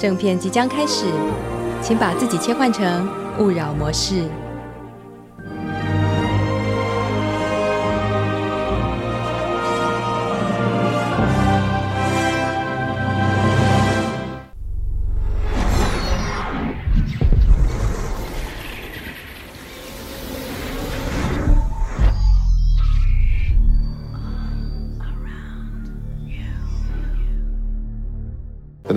[0.00, 1.04] 正片即将开始，
[1.82, 3.06] 请把自己切换成
[3.38, 4.24] 勿扰模式。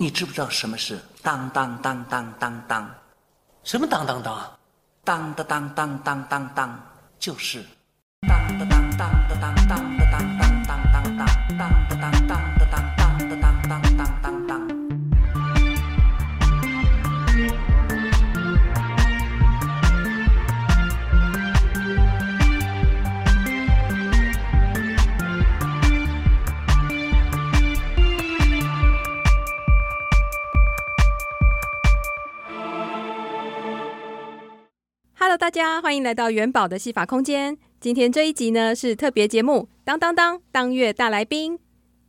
[0.00, 2.88] 你知不知道什么是当当当当当当？
[3.64, 4.58] 什么当当当？
[5.02, 6.80] 当当当当当当当，
[7.18, 7.64] 就是
[8.28, 9.97] 当当当当当当当。
[35.38, 37.56] 大家欢迎来到元宝的戏法空间。
[37.80, 41.56] 今天这一集呢是特别节目，当当当当月大来宾。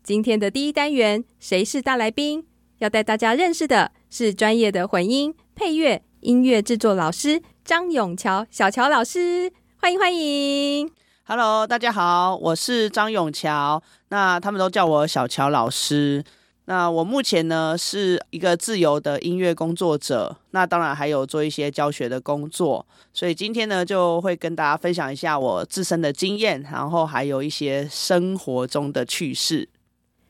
[0.01, 2.47] 今天的第一单元，谁是大来宾？
[2.79, 10.89] 要带大家认识的是专业的混音、配乐、音乐制作老师张永桥小乔老师，欢迎欢迎。
[11.25, 16.23] Hello，大家好，我是张永桥，那他们都叫我小乔老师。
[16.69, 29.67] 那我目前呢是一个自由的音乐工作者，那当然还有做一些教学的工作，所以今天呢就会跟大家分享一下我自身的经验，然后还有一些生活中的趣事。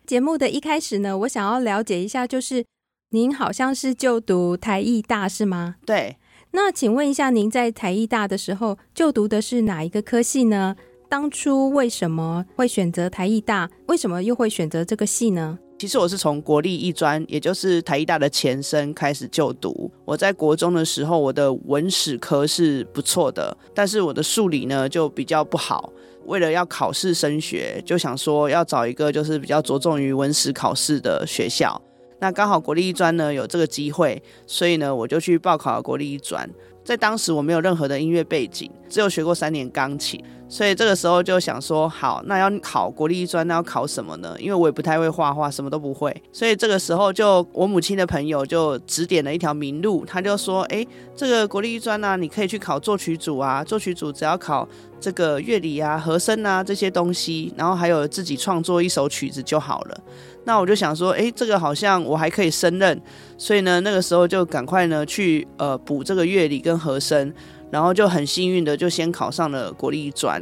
[0.05, 2.63] 节目的一开始呢，我想要了解一下，就是
[3.09, 5.75] 您好像是就读台艺大是吗？
[5.85, 6.15] 对。
[6.51, 10.77] 那请问一下，您在台艺大的时候就读的是哪一个科系呢？
[11.09, 13.69] 当初为什么会选择台艺大？
[13.87, 15.59] 为什么又会选择这个系呢？
[15.79, 19.89] 其实我是从国立艺专，也就是台艺大的前身开始就读。
[20.03, 25.89] 我在国中的时候，我的文史科是不错的，但是我的数理呢就比较不好。
[26.25, 31.81] 为了要考试升学，就想说要找一个就是比较着重于文史考试的学校。
[32.19, 36.47] 那刚好国立艺专呢有这个机会，所以呢我就去报考了国立艺专。
[36.83, 40.21] 在当时我没有任何的音乐背景，只有学过三年钢琴。
[40.51, 44.35] 所以这个时候就想说，好，那要考国立艺专，那要考什么呢？
[44.39, 46.11] 因为我也不太会画画，什么都不会。
[46.33, 50.83] 所以这个时候就我母亲的朋友就指点了一条明路，他就说，哎，
[51.15, 54.67] 这个国立艺专呢，你可以去考作曲组啊，作曲组只要考
[54.99, 60.01] 这个乐理啊、和声啊这些东西，然后还有自己创作一首曲子就好了。
[60.45, 62.99] 那我就想说，哎，这个好像我还可以胜任，
[63.37, 67.31] 所以呢，那个时候就赶快呢去呃补这个乐理跟和声。
[67.71, 70.41] 然后就很幸运的就先考上了国立艺专，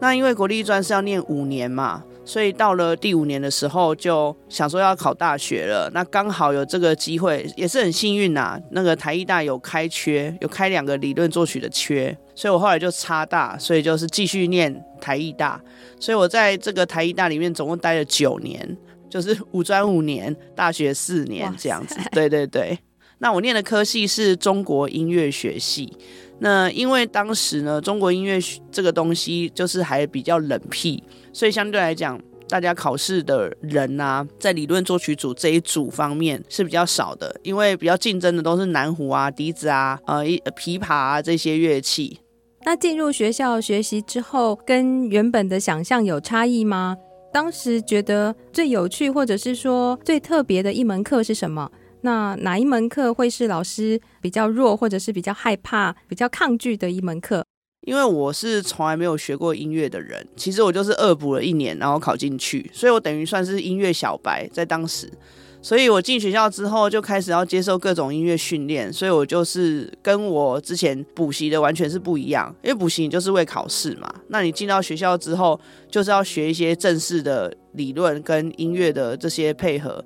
[0.00, 5.90] 那因为国立艺专是要念五年嘛，所以到了第五年的时候，就想说要考大学了。
[5.94, 8.60] 那刚好有这个机会，也是很幸运呐。
[8.72, 15.60] 那个台艺大有开缺，有开两个理论作曲的缺，所以我后来就插大，所以就是继续念台艺大。
[16.00, 18.76] 所以我在这个台艺大里面总共待了九年，
[19.08, 21.96] 就是五专五年，大学四年这样子。
[22.10, 22.76] 对对对。
[23.18, 25.90] 那我念的科系是中国音乐学系。
[26.38, 28.38] 那因为当时呢，中国音乐
[28.70, 31.02] 这个东西就是还比较冷僻，
[31.32, 42.18] 所以相对来讲，大家考试的人啊，在理论作曲组这一组方面是比较少的，因为比较竞争的都是南胡啊、笛子啊、呃、琵琶啊这些乐器。
[42.64, 46.96] 那进入学校学习之后，跟原本的想象有差异吗？
[47.32, 51.70] 当时觉得最有趣，或者是说最特别的一门课是什么？
[52.06, 57.44] 那哪一门课会是老师比较弱，或者是比较害怕、比较抗拒的一门课？
[57.80, 65.10] 因为我是从来没有学过音乐的人，其实我就是恶补了一年，然后考进去，所以我等于算是音乐小白在当时。
[65.60, 72.54] 所以我进学校之后就开始要接受各种音乐训练，所以我就是跟我之前补习的完全是不一样。
[72.62, 75.58] 因为补习你就是为考试嘛，那你进到学校之后
[75.90, 80.04] 就是要学一些正式的理论跟音乐的这些配合。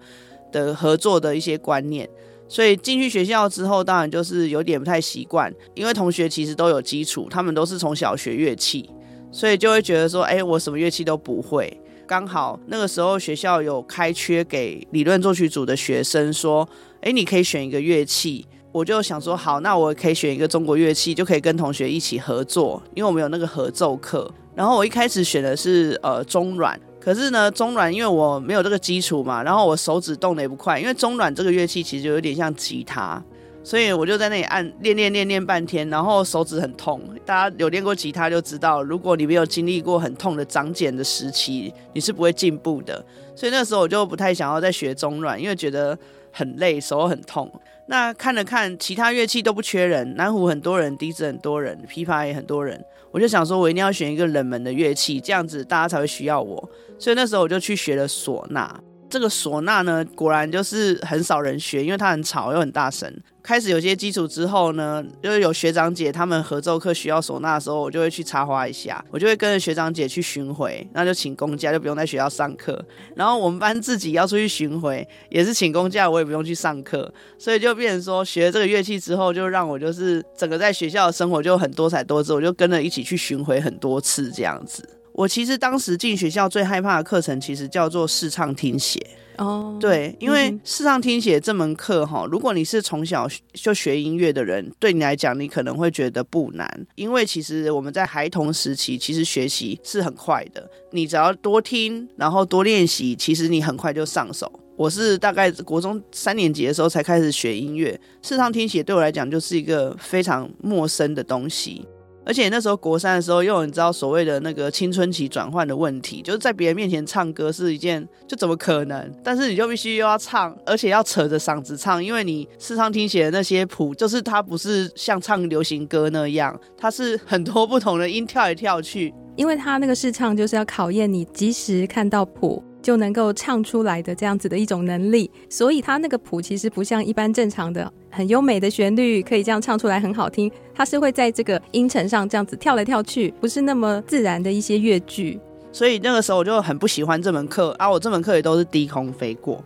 [0.50, 2.08] 的合作的一些观念，
[2.48, 8.88] 所以进去学校之后，当然就是有点不太习惯，因为同学其实都有基础，他们都是从小学乐器，
[9.30, 11.80] 所以就会觉得说，哎，我什么乐器都不会。
[12.06, 16.68] 刚好那个时候学校有开缺给理论作曲组的学生，说，
[17.02, 24.28] 哎，你可以选一个乐器，我就想说，好，那我可以选一个中国乐器，就可以跟同学一起合作，因为我们有那个合奏课。
[24.56, 26.78] 然后我一开始选的是呃中阮。
[27.00, 33.20] 可是呢，中阮因为我没有这个基础嘛，然后我手指动得也不快，因为中阮这个乐器其实就有点像吉他，
[33.64, 37.00] 所以我就在那里按练练练练半天，然后手指很痛。
[37.24, 43.02] 大家有练过吉他就知道，如果你没有经历过很痛的长茧的时期，你是不会进步的。
[43.34, 45.98] 所以那时候我就不太想要再学中阮，因为觉得
[46.30, 47.50] 很累，手很痛。
[47.86, 52.78] 那看了看其他乐器都不缺人，南胡很多人，笛子很多人，琵琶也很多人。
[53.10, 56.70] 我就想说，我一定要选一个冷门的乐器，这样子大家才会需要我。
[57.00, 58.78] 所以那时候我就去学了唢呐。
[59.08, 63.12] 这个唢呐呢，果然就是很少人学，因为它很吵又很大声。
[63.42, 72.80] 开始有些基础之后呢，就是有学长姐他们合奏课需要唢呐的时候，我就会去插花一下，我就会跟着学长姐去巡回，那就请公假，就不用在学校上课。
[73.16, 84.88] 然后我们班自己要出去巡回，也是请公假，我也不用去上课，所以就变成说学了这个乐器之后，就让我就是整个在学校的生活就很多彩多姿，我就跟着一起去巡回很多次这样子。
[85.20, 88.98] 我其实当时进学校最害怕的课程，其实叫做视唱听写。
[89.36, 100.66] 哦，对，因为视唱听写这门课哈，如果你是从小就学音乐的人，对你来讲，你可能会觉得不难，因为其实我们在孩童时期，其实学习是很快的。
[100.92, 104.50] 你只要多听，然后多练习，其实你很快就上手。
[104.74, 111.86] 我是大概国中三年级的时候才开始学音乐，视唱听写对我来讲就是一个非常陌生的东西。
[112.30, 119.12] 而且那时候国三的时候，又有你知道所谓的那个青春期转换的问题，就是在别人面前唱歌是一件就怎么可能？
[119.20, 132.62] 但是你就必须又要唱，而且要扯着嗓子唱，因为你视唱听写的那些谱，就是它不是像唱流行歌那样，它是很多不同的音跳来跳去，因为它那个视唱就是要考验你即时看到谱。
[132.82, 145.38] 就能够唱出来的这样子的一种能力，所以它那个谱其实不像一般正常的很优美的旋律可以这样唱出来很好听，它是会在这个音程上这样子跳来跳去，不是那么自然的一些乐句。
[145.72, 149.62] 所以那个时候我就很不喜欢这门课啊，我这门课也都是低空飞过。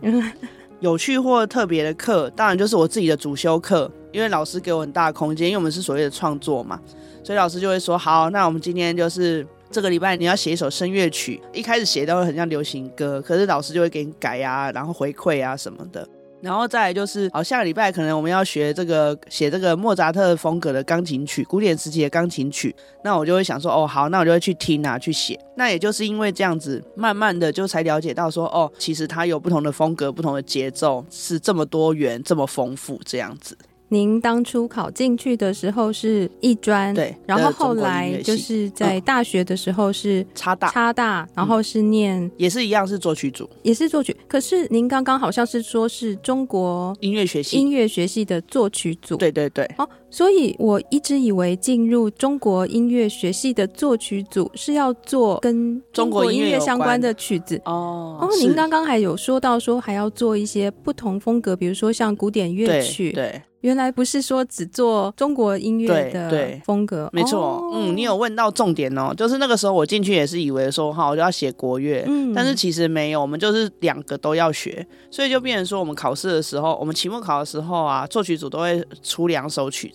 [0.81, 6.79] 有趣或特别的课，当然就是我自己的主修课，因为老师给我很大的空间，因为我们是所谓的创作嘛，
[7.23, 9.47] 所以老师就会说好，那我们今天就是。
[9.75, 16.07] 这个礼拜你要写一首声乐曲，一开始写都会很像流行歌，可是老师就会给你改啊，然后回馈啊什么的。
[16.41, 22.73] 然后再来就是，好，下个礼拜可能我们要学这个写这个莫扎特风格的钢琴曲，古典时期的钢琴曲。
[23.03, 25.37] 那我就会想说，哦，好，那我就会去听啊，去写。
[25.57, 33.57] 那也就是因为这样子，慢慢的就才了解到说，哦，其实它有不同的风格，不同的节奏，是这么多元，这么丰富，这样子。
[33.95, 44.13] 您当初考进去的时候是艺专，对，然后后来就是在大学的时候是插大，插大，然后是念、嗯、也是一样是作曲组，也是作曲。
[44.27, 47.55] 可是您刚刚好像是说是中国音乐学系。
[47.57, 49.63] 音乐学系的作曲组，对对对。
[49.77, 57.61] 哦，所以我一直以为进入中国音乐学系的作曲组是要做跟中国音乐相关的曲子。
[57.65, 58.17] 哦。
[58.21, 63.29] 哦，您刚刚还有说到说还要做一些不同风格，比如说像古典乐曲，对。
[63.29, 63.41] 对。
[63.61, 67.39] 原来不是说只做中国音乐的风格，没错。
[67.39, 79.89] 哦、嗯，你有问到重点哦，就是那个时候我进去也是以为说哈，我就要写国乐，嗯，但是其实没有，我们就是两个都要学，所以就变成说我们考试的时候，我们期末考的时候啊，作曲组都会出两首曲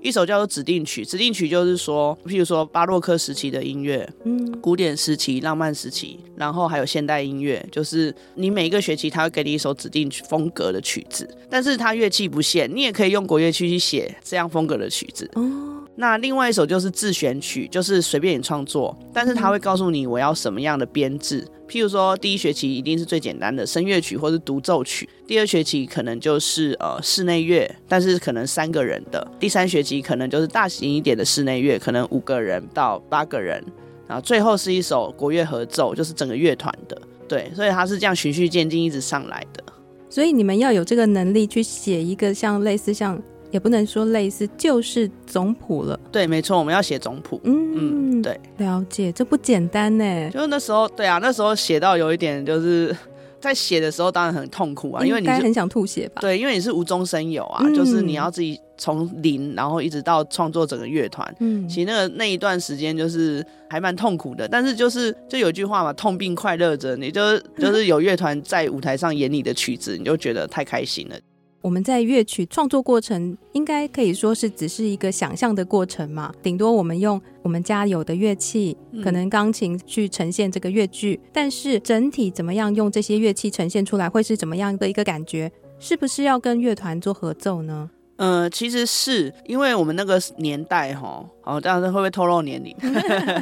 [0.00, 13.00] 一首叫做指定曲，指定曲就是说，譬如说巴洛克时期的音乐，嗯，古典时期、浪漫时期，然后还有现代音乐，就是你每一个学期他会给你一首指定风格的曲子，但是他乐器不限，你也可以。
[13.00, 15.26] 可以用国乐器去写这样风格的曲子。
[15.32, 21.46] 哦，那另外一首就是自选曲，就是随便你创作，但是他会告诉你我要什么样的编制。
[21.68, 33.62] 譬如说，第一学期一定是最简单的声乐曲或是独奏曲，第二学期可能就是呃室内乐，但是可能三个人的，第三学期可能就是大型一点的室内乐，可能五个人到八个人，
[34.08, 37.00] 然后最后是一首国乐合奏，就是整个乐团的。
[37.28, 39.62] 对，所以他是这样循序渐进一直上来的。
[40.08, 45.98] 所以你们要有这个能力去写一个像类似像，也不能说类似，就是总谱了。
[46.10, 47.40] 对，没错，我们要写总谱。
[47.44, 50.30] 嗯嗯，对，了解，这不简单呢。
[50.30, 52.94] 就是那时候，对啊，那时候写到有一点就是。
[53.40, 56.20] 在写的时候当然很痛苦啊，因为你很想吐血吧？
[56.20, 61.34] 对，因为你是无中生有啊，嗯、就是你要自己从零，然后一直到创作整个乐团。
[61.40, 71.16] 嗯，其实那个那一段时间就是还蛮痛苦的，但是就是就有句话嘛，痛并快乐着，你就就是有乐团在舞台上演你的曲子，你就觉得太开心了。
[71.62, 76.32] 我们在乐曲创作过程，应该可以说是只是一个想象的过程嘛。
[76.42, 85.52] 顶多我们用我们家有的乐器，可能钢琴去呈现这个乐句，但是整体怎么样用这些乐器呈现出来，会是怎么样的一个感觉？
[85.78, 87.90] 是不是要跟乐团做合奏呢？
[88.22, 92.76] 嗯，其实是因为我们那个年代哈，哦，这样子会不会透露年龄？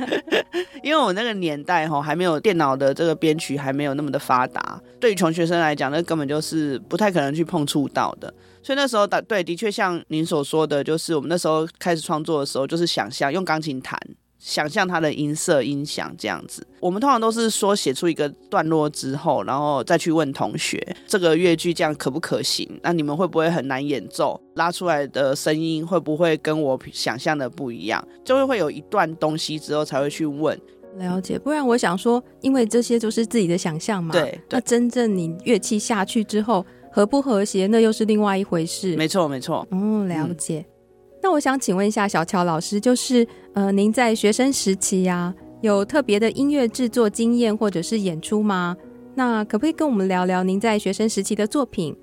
[0.84, 8.32] 因为我那个年代哈，还没有电脑的这个编曲还没有那么的发达，对于穷学生来讲，那根本就是不太可能去碰触到的。
[8.62, 13.98] 所以那时候的对，的确像您所说的，就是我们那时候开始创作的时候，就是想象用钢琴弹。
[14.38, 22.68] 想象它的音色、音响这样子，我们通常都是说写出一个段落之后，然后再去问同学这个乐句这样可不可行？
[22.82, 24.40] 那你们会不会很难演奏？
[24.54, 28.06] 拉出来的声音会不会跟我想象的不一样？
[28.24, 30.58] 就会会有一段东西之后才会去问。
[30.96, 34.12] 了解，不然我想说，因为这些都是自己的想象嘛。
[34.12, 38.96] 对，对，那真正你乐器下去之后，和不和谐，那又是另外一回事。
[38.96, 39.66] 没错，没错。
[39.70, 40.60] 哦，了解。
[40.60, 40.77] 嗯
[41.22, 48.76] 那我想请问一下小乔老师，就是呃，您在学生时期呀、啊，有特别的音乐制作经验或者是演出吗？
[49.14, 51.96] 那可不可以跟我们聊聊您在学生时期的作品？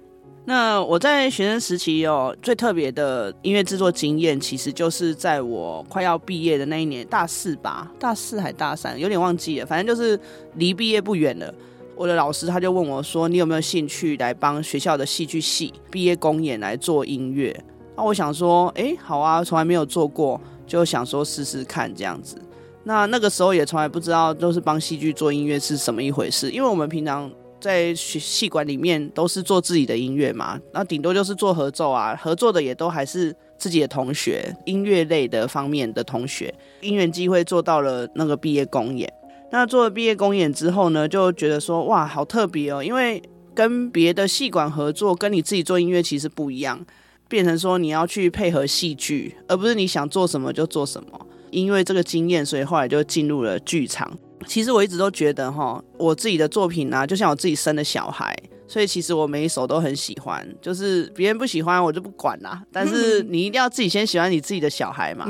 [0.48, 10.20] 那我在学生时期有最特别的音乐制作经验，其实就是在我快要毕业的那一年，大四吧，大四还大三，有点忘记了，反正就是
[10.56, 11.52] 离毕业不远了。
[11.96, 17.58] 我的老师他就问我说：“你有没有兴趣来帮学校的戏剧系毕业公演来做音乐？”
[17.98, 22.38] 那我想说，哎、好啊，从来没有做过，就想说试试看这样子。
[22.84, 26.52] 那那个时候也从来不知道，都是帮戏剧做音乐是什么一回事。
[26.52, 36.54] 因为我们平常在戏馆里面都是做自己的音乐嘛，那顶多就是做合奏啊，合作的也都还是自己的同学，音乐类的方面的同学。
[36.82, 39.12] 因缘机会做到了那个毕业公演。
[39.52, 43.24] 那做了毕业公演之后呢，就觉得说，哇，好特别哦，因为
[43.56, 46.86] 跟别的戏馆合作，跟你自己做音乐其实不一样。
[47.28, 51.28] 变成说你要去配合戏剧，而不是你想做什么就做什么。
[51.52, 54.18] 因为这个经验，所以后来就进入了剧场。
[54.46, 60.46] 其实我一直都觉得哈，我自己的作品啊，就像我自己生的小孩，所以其实我每一首都很喜欢。
[60.62, 65.26] 就是别人不喜欢我就不管啦，但是 你一定要自己先喜欢你自己的小孩嘛。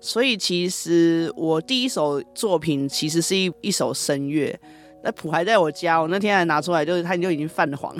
[0.00, 4.58] 所以其实我第一首作品其实是一一首声乐。
[5.06, 7.94] 那谱还在我家，我那天还拿出来，就是它就已经泛黄。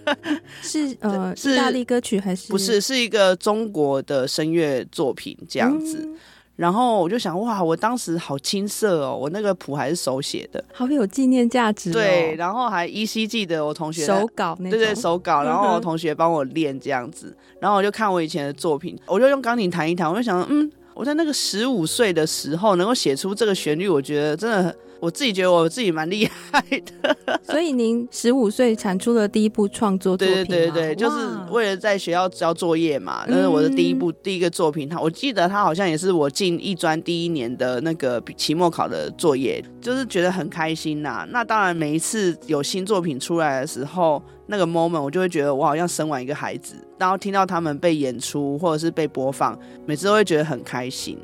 [0.60, 2.52] 是呃，是意大利歌曲还是？
[2.52, 6.00] 不是，是一个中国的声乐作品这样子。
[6.04, 6.14] 嗯、
[6.56, 11.94] 然后我就想，哇，我当时好青涩哦，我那个谱还是手写的，好有纪念价值、哦。
[11.94, 15.42] 对，然后还依稀记得我同学手稿对对，手稿。
[15.42, 24.76] 然后我 同学帮我练这样子，然后我就看我以前的作品，我就用钢琴弹一弹，我就想，嗯，我在那个十五岁的时候能够写出这个旋律，我觉得真的很。
[25.02, 30.44] 我自己觉得我自己蛮厉害的， 所以您十五岁产出了第一部创作作品吗？
[30.46, 33.24] 对对对，就是为了在学校交作业嘛。
[33.26, 41.26] 那是我的第一部第一个作品，他我记得他好像也是我进艺专第一年的那个期末考的作业，就是觉得很开心呐。
[41.30, 51.18] 那当然，每一次有新作品出来的时候，那个 moment 我就会觉得我好像生完一个孩子，然后听到他们被演出或者是被播放，每次都会觉得很开心。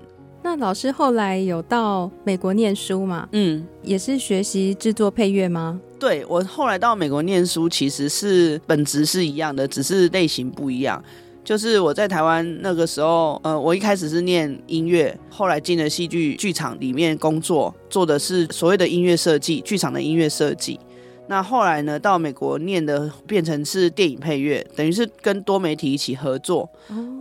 [0.49, 3.29] 那老师后来有到美国念书吗？
[3.33, 5.79] 嗯，也是学习制作配乐吗？
[6.01, 11.05] 对，我后来到美国念书，其实是本质是一样的，只是类型不一样。
[11.45, 20.81] 就是我在台湾那个时候，呃，我一开始是念音乐，后来进了戏剧剧场里面工作，做的是所谓的音乐设计，剧场的音乐设计。
[21.29, 26.69] 那后来呢，到美国念的变成是电影配乐，等于是跟多媒体一起合作。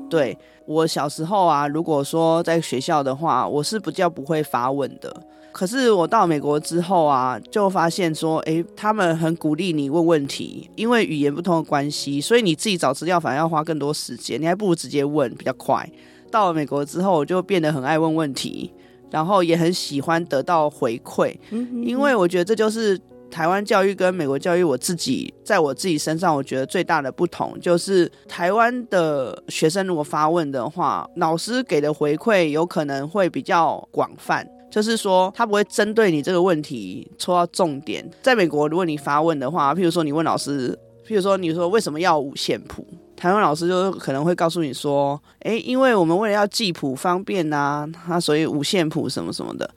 [0.10, 5.16] 对，我小时候啊，如果说在学校的话，我是比较不会发问的。
[5.52, 15.90] 可是我到美国之后啊，就发现说，诶，他们很鼓励你问问题，因为语言不通的关系，所以你自己找资料反而要花更多时间，你还不如直接问比较快。
[16.30, 18.72] 到了美国之后，我就变得很爱问问题，
[19.10, 21.36] 然后也很喜欢得到回馈，
[21.84, 34.48] 因为我觉得这就是台湾教育跟美国教育，我自己在我自己身上，我觉得最大的不同就是台湾的学生如果发问的话，老师给的回馈有可能会比较广泛。
[34.70, 38.08] 就是说，他不会针对你这个问题戳到重点。
[38.22, 49.68] 在美国，如果你发问的话，譬如说你问老师，譬如说你说为什么要五线谱，台湾老师就可能会告诉你说，诶，因为我们为了要记谱方便呐，他所以五线谱什么什么的。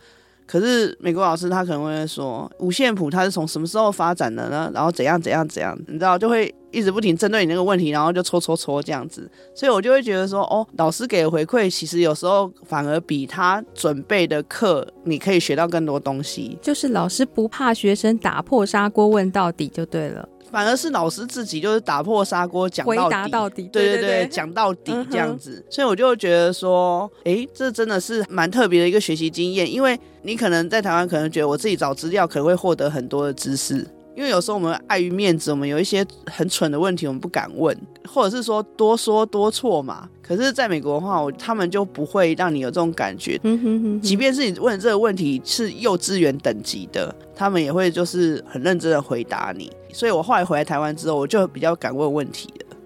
[0.51, 4.69] 可是美国老师他可能会说，五线谱它是从什么时候发展的呢？
[4.75, 9.31] 然后怎样怎样怎样，你知道就会一直不停针对你那个问题，然后就戳戳戳这样子。
[9.55, 16.59] 所以我就会觉得说，哦，老师给的回馈其实有时候反而比他准备的课你可以学到更多东西。
[16.61, 20.29] 就是老师不怕学生打破砂锅问到底就对了。
[20.51, 33.87] 反而是老师自己就是打破砂锅讲到底，回答到底，对对对，讲到底这样子，所以我就觉得说，哎，这真的是蛮特别的一个学习经验，因为你可能在台湾可能觉得我自己找资料可能会获得很多的知识。
[34.17, 37.75] 因为有时候我们碍于面子，我们有一些很蠢的问题，我们不敢问，
[38.07, 40.07] 或者是说多说多错嘛。
[40.21, 43.41] 可是在美国的话，我他们就不会让你有这种感觉。
[43.45, 44.01] 嗯哼哼哼。
[44.03, 49.71] 即便是你问这个问题是幼稚园等级的，他们也会就是很认真的回答你。
[49.93, 52.77] 所以我后来回来台湾之后，我就比较敢问问题了。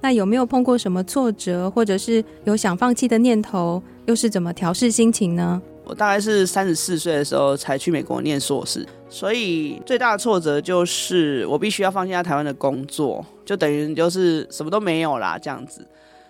[0.00, 3.82] 那有没有碰过什么挫折，或者是有想放弃的念头？
[4.06, 5.62] 又是怎么调试心情呢？
[5.86, 15.86] 我大概是三十四岁的时候才去美国念硕士，所以最大的挫折就是我必须要放弃在台湾的工作，就等于就是什么都没有啦这样子。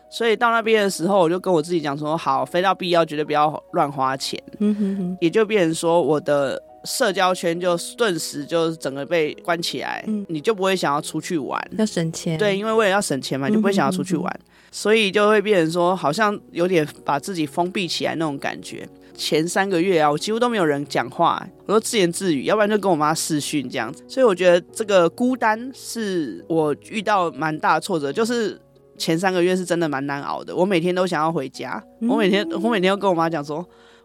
[0.08, 4.40] 所以到那边的时候，我就跟我自己讲说：好，非到必要绝对不要乱花钱。
[4.58, 12.38] 嗯哼哼，也就变成说我的社交圈就顿时就整个被关起来，嗯，你就不会想要出去玩，要省钱。
[12.38, 18.88] 对，因为为了要省钱嘛，就不会想要出去玩，所以就会变成说好像有点把自己封闭起来那种感觉。
[19.16, 24.02] 前三个月啊，我几乎都没有人讲话，我都自言自语，要不然就跟我妈视讯这样子。
[24.08, 28.60] 所以我觉得这个孤单是我遇到蛮大的挫折，就是
[28.98, 30.54] 前三个月是真的蛮难熬的。
[30.54, 33.64] 我每天都想要回家，我每天我每天都跟我妈讲说，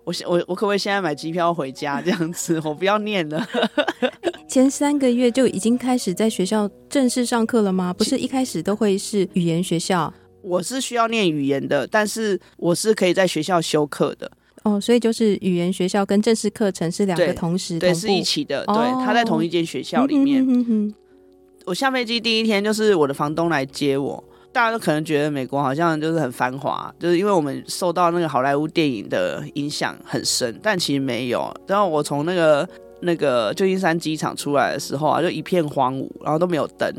[0.10, 2.60] 我我我可不可以现在买机票回家这样子？
[2.66, 3.48] 我不要念了。
[4.50, 7.94] 前三个月就已经开始在学校正式上课了吗？
[7.94, 10.12] 不是一开始都会是语言学校？
[10.42, 14.32] 我是需要念语言的，但是我是可以在学校修课的。
[14.64, 18.66] 哦，所以就是语言学校跟正式课程是两个同时对，对，是一起的。
[18.66, 20.44] 对，哦、他在同一间学校里面。
[20.46, 20.94] 嗯、哼，
[21.66, 31.54] 我下飞机第一天就是我的房东来接我，大家都可能觉得美国好像就是很繁华，就是因为我们受到那个好莱坞电影的影响很深，但其实没有。
[31.68, 32.68] 然后我从那个
[33.02, 36.92] 那个旧金山机场出来的时候啊，就一片荒芜，然后都没有灯。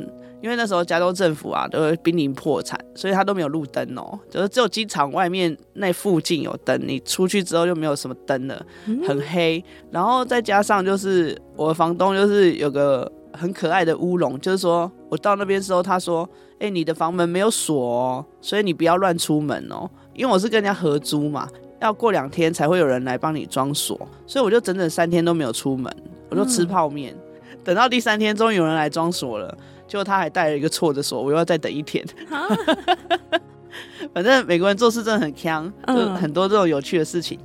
[0.43, 8.65] 因为那时候加州政府啊都会濒临破产，所以他都没有路灯哦，就是只有机场外面那附近有灯，你出去之后就没有什么灯了，
[9.07, 9.63] 很黑。
[9.91, 16.27] 然后再加上就是我的房东就是有个很可爱的乌龙，就是说我到那边之后，他说
[16.61, 21.49] ：“哎、欸，你的房门没有锁哦，所以你不要乱出门哦。”因为我是跟人家合租嘛，
[21.81, 25.91] 要过两天才会有人来帮你装锁，所以我就整整三天都没有出门，
[26.29, 27.15] 我就吃泡面，
[27.65, 29.57] 等到第三天终于有人来装锁了。
[29.89, 32.05] 结果他还带了一个错的锁，我又要再等一天。
[34.13, 37.39] 反正美国人做事真的很强，就很多这种有趣的事情。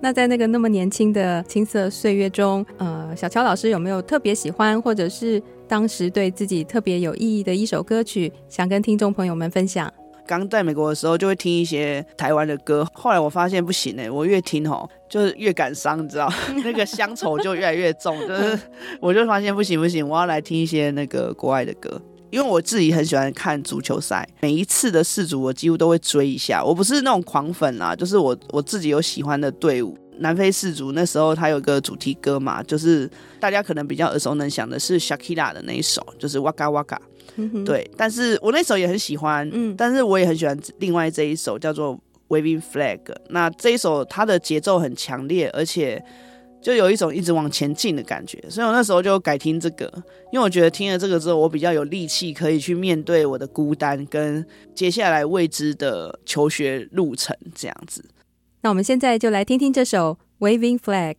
[0.00, 9.88] 那在那个那么年轻的青涩岁月中，呃，小乔老师有没有特别喜欢，或者是当时对自己特别有意义的一首歌曲，想跟听众朋友们分享？
[10.26, 12.84] 刚在美国的时候，就会听一些台湾的歌。
[12.92, 16.28] 后来我发现不行哎、我越听吼，就是越感伤，你知道，
[16.64, 18.18] 那个乡愁就越来越重。
[18.26, 18.58] 就是
[19.00, 26.64] 我就发现不行不行，我要来听一些那个国外的歌，因为我自己很喜欢看足球赛，每一次的世足我几乎都会追一下。
[26.64, 29.96] 我不是那种狂粉啊，就是我我自己有喜欢的队伍。
[30.20, 36.98] 南非世族那时候他有一个主题歌嘛，就是大家可能比较耳熟能详的是 Shakira 的那一首，就是 Waka Waka。
[37.64, 43.00] 对，但是我那首也很喜欢，嗯，但是我也很喜欢另外这一首叫做 Waving Flag。
[43.30, 46.02] 那这一首它的节奏很强烈，而且
[46.60, 48.38] 就有一种一直往前进的感觉。
[48.50, 49.90] 所以我那时候就改听这个，
[50.32, 58.04] 因为我觉得听了这个之后，我比较有力气可以去面对我的孤单跟接下来未知的求学路程这样子。
[58.62, 61.16] 那我们现在就来听听这首《Waving Flag》。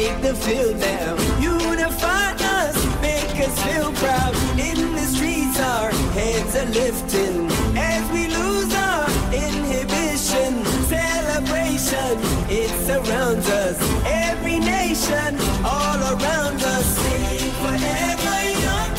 [0.00, 1.16] make them feel down.
[1.42, 4.32] Unify us, make us feel proud.
[4.68, 7.36] In the streets, our heads are lifting
[7.76, 9.06] as we lose our
[9.46, 10.50] inhibition.
[10.96, 12.12] Celebration,
[12.60, 13.76] it surrounds us.
[14.06, 15.30] Every nation,
[15.74, 18.92] all around us, singing forever young,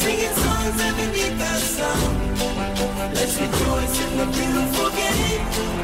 [0.00, 2.10] singing songs that beneath the sun.
[3.16, 5.83] Let's rejoice in the beautiful game.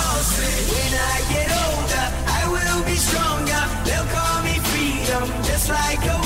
[0.00, 2.06] When I get older,
[2.38, 3.62] I will be stronger.
[3.84, 6.19] They'll call me freedom, just like a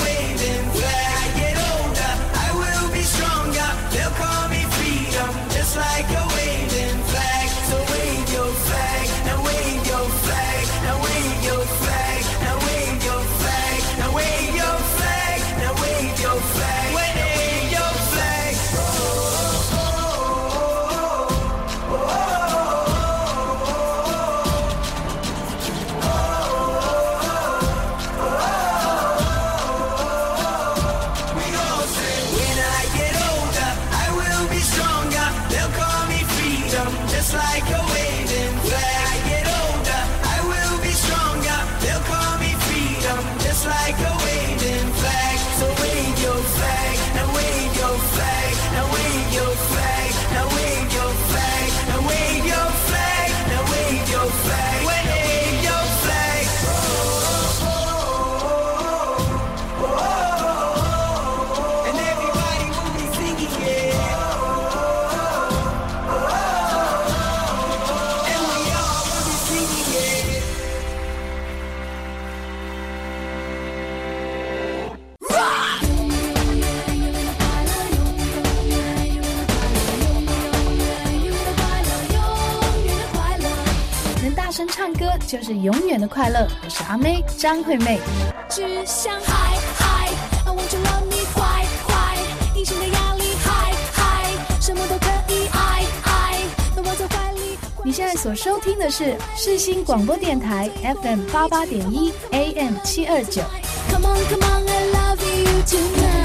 [85.27, 86.47] 就是永远的快乐。
[86.63, 87.99] 我是阿妹张惠妹。
[88.49, 89.85] 只想嗨嗨
[92.65, 96.41] 形的压力嗨嗨，什么都可以爱爱，
[96.75, 97.59] 都抱在怀里。
[97.83, 100.67] 你现在所收听的是世新广播电台
[101.03, 103.43] FM 八八点一 AM 七二九。
[103.91, 106.24] Come on come on I love you tonight。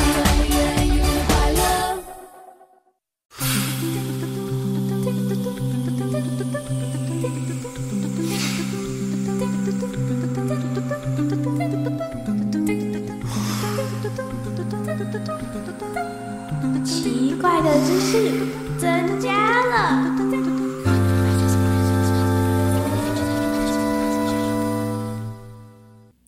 [17.85, 18.31] 知识
[18.79, 20.17] 增加了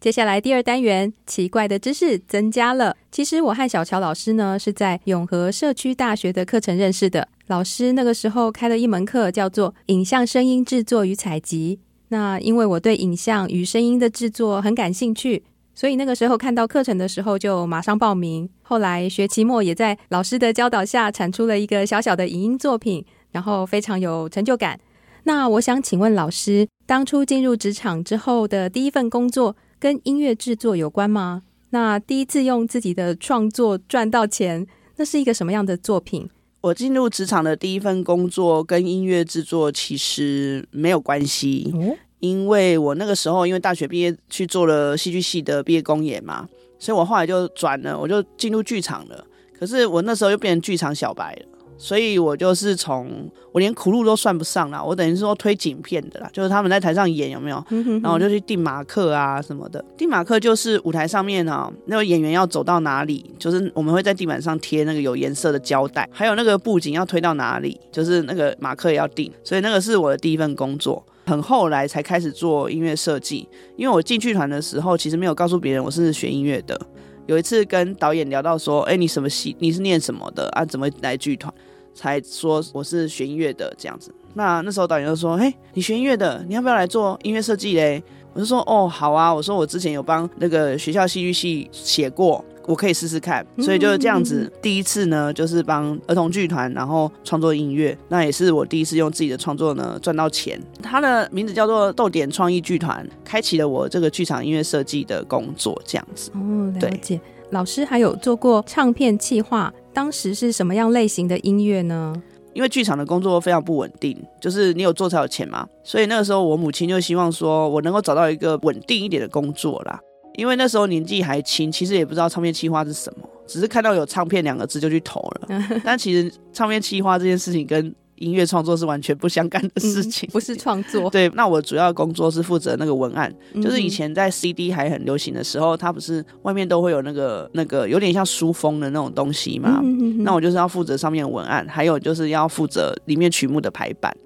[0.01, 2.97] 接下来第二单元，奇怪的知识增加了。
[3.13, 7.29] 其实我和小乔老师呢是在永和社区大学的课程认识的。
[7.47, 11.79] 老师那个时候开了一门课，叫做影像声音制作与采集。
[12.09, 18.49] 那因为我对影像与声音的制作很感兴趣，所以那个时候看到课程的时候就马上报名。
[18.63, 24.79] 后来学期末也在老师的教导下产出了一个小小的影音作品，然后非常有成就感。
[25.25, 31.43] 那我想请问老师，当初进入职场之后的第一份工作跟音乐制作有关吗？
[31.71, 36.29] 那第一次用自己的创作赚到钱，那是一个什么样的作品？
[36.61, 49.25] 我进入职场的第一份工作跟音乐制作其实没有关系，哦，因为我那个时候因为大学毕业去做了戏剧系的毕业公演嘛，所以我后来就转了，我就进入剧场了。
[49.59, 51.47] 可是我那时候又变成剧场小白了。
[51.79, 57.65] 所以我就是从我连苦路都算不上啦，我等于是说推景片的啦，就是他们在台上演有没有？
[57.71, 59.85] 然后我就去定马克啊什么的。
[59.97, 69.29] 定马克就是舞台上面啊，那个演员要走到哪里，就是我们会在地板上贴那个有颜色的胶带，还有那个布景要推到哪里，就是那个马克也要定。
[69.43, 73.49] 所以那个是我的第一份工作，很后来才开始做音乐设计。
[73.77, 76.81] 因为我进剧团的时候，其实没有告诉别人我是学音乐的。
[77.27, 79.57] 有一次跟导演聊到说，哎，你什么系？
[79.59, 80.65] 你是念什么的啊？
[80.65, 81.53] 怎么来剧团？
[81.95, 100.61] 才说我是学音乐的这样子，那那时候导演就说：“嘿，你学音乐的，你要不要来做音乐设计嘞？”我就说：“哦，好啊。”我说：“我之前有帮那个学校戏剧系写过，我可以试试看。”所以就是这样子，第一次呢，就是帮儿童剧团，然后创作音乐，那也是我第一次用自己的创作呢赚到钱。
[100.83, 106.31] 它的名字叫做逗点创意剧团，开启了我这个剧场音乐设计的工作，这样子。
[106.35, 107.21] 哦，了解。
[107.51, 109.73] 老师还有做过唱片企划。
[109.95, 112.15] 当时是什么样类型的音乐呢？
[112.55, 120.01] 因为剧场的工作非常不稳定，就是你有做才有钱嘛，所以那个时候我母亲就希望说我能够找到一个稳定一点的工作啦。
[120.37, 125.49] 因为那时候年纪还轻，其实也不知道唱片企划是什么，只是看到有唱片两个字就去投了。
[125.85, 131.11] 但其实唱片企划这件事情跟音乐创作是完全不相干的事情，嗯，不是创作。
[131.11, 139.81] 对，那我主要的工作是负责那个文案，就是以前在 CD 还很流行的时候，它不是外面都会有那个那个有点像书封的那种东西嘛？
[140.19, 144.17] 那我就是要负责上面的文案，还有就是要负责里面曲目的排版。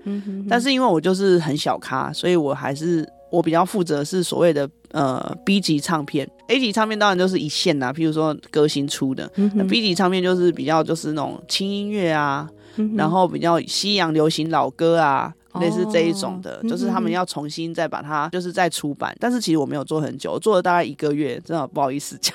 [0.47, 12.49] 但是因为我就是很小咖，所以我还是我比较负责是所谓的呃 B 级唱片，A 级唱片当然就是一线啦，譬如说歌星出的，那 B 级唱片就是比较就是那种轻音乐啊。
[12.95, 19.15] 然后比较西洋流行老歌啊，类似这一种的，哦、就是他们要重新再把它，就是再出版。
[19.21, 22.35] 但是其实我没有做很久，我做了大概一个月，真的不好意思讲，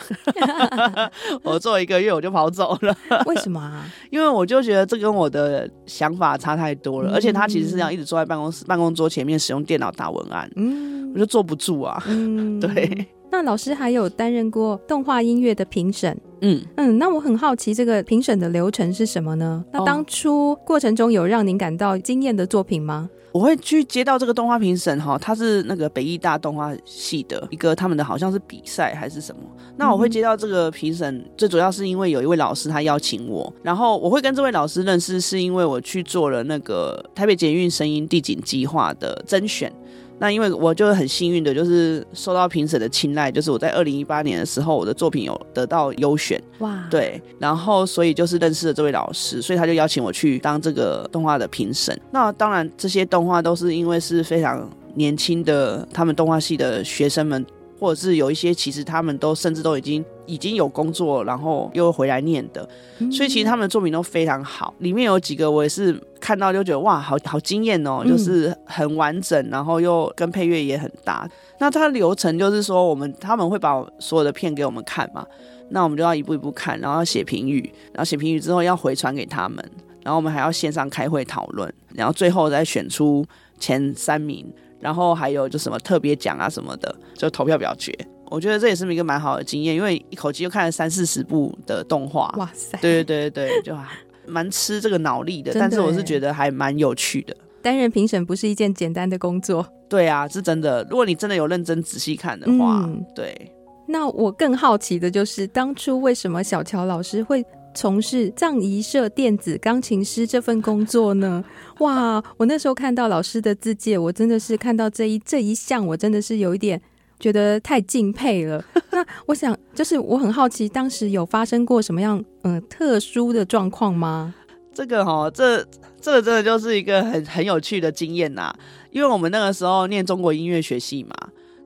[1.44, 2.96] 我做一个月我就跑走了。
[3.26, 3.86] 为什么啊？
[4.12, 12.02] 因为我就觉得这跟我的想法差太多了，嗯、而且他其实是要一直坐在办公室办公桌前面使用电脑打文案，嗯，我就坐不住啊。
[12.08, 13.08] 嗯、 对。
[13.32, 19.64] 那老师还有担任过动画音乐的评审，嗯嗯，那我很好奇这个评审的流程是什么呢？
[19.72, 23.10] 那当初过程中有让您感到惊艳的作品吗？
[23.32, 29.42] 我会去接到这个动画评审哈，他是那个北艺大动画系的一个他们的好像是比赛还是什么。
[29.78, 39.72] 那我会接到这个评审，嗯、最主要是因为有一位老师他邀请我，然后我会跟这位老师认识，是因为我去做了那个台北捷运声音地景计划的甄选。
[40.22, 52.00] 那因为我就很幸运的，就是受到评审的青睐，就是我在二零一八年的时候，我的作品有得到优选，哇，对，然后所以就是认识了这位老师，所以他就邀请我去当这个动画的评审。
[52.12, 57.44] 那当然，这些动画都是因为是非常年轻的，他们动画系的学生们。
[57.80, 62.68] 或者是有一些，其实他们都甚至都已经已经有工作，然后又回来念的，
[63.12, 64.74] 所以其实他们的作品都非常好。
[64.80, 71.30] 里面有几个我也是看到就觉得哇，好好惊艳哦，就是很完整，然后又跟配乐也很搭。
[71.60, 75.26] 那它的流程就是说，我们他们会把所有的片给我们看嘛，
[75.70, 79.58] 那我们就要一步一步看，然后写评语，然后写评语之后要回传给他们，
[80.04, 83.26] 然后我们还要线上开会讨论，然后最后再选出
[83.60, 84.46] 前三名。
[84.80, 87.96] 然后还有就什么特别奖啊什么的，就投票表决。
[88.32, 92.34] 我觉得这也是一个蛮好的经验，因为一口气就看了三四十部的动画。
[92.38, 92.78] 哇塞！
[92.82, 93.78] 对对对对，就
[94.26, 95.52] 蛮吃这个脑力的。
[95.54, 97.36] 但是我是觉得还蛮有趣的。
[97.62, 99.68] 担任评审不是一件简单的工作。
[99.90, 100.88] 对啊，是真的。
[100.90, 103.52] 如果你真的有认真仔细看的话，嗯、对。
[103.86, 111.44] 那我更好奇的就是，当初为什么小乔老师会从事藏仪社电子钢琴师这份工作呢？
[111.80, 112.24] 哇！
[112.38, 116.82] 我那时候看到老师的自介，我真的是看到这一这一项，我真的是有一点
[117.22, 118.62] 觉得太敬佩了。
[118.92, 124.36] 那我想，就是我很好奇，当时有发生过什么样嗯、呃、特殊的状况吗？
[124.74, 125.66] 这个哈、哦，这
[126.02, 128.54] 这个真的就是一个很很有趣的经验呐，
[128.90, 131.16] 因为我们那个时候念中国音乐学系嘛。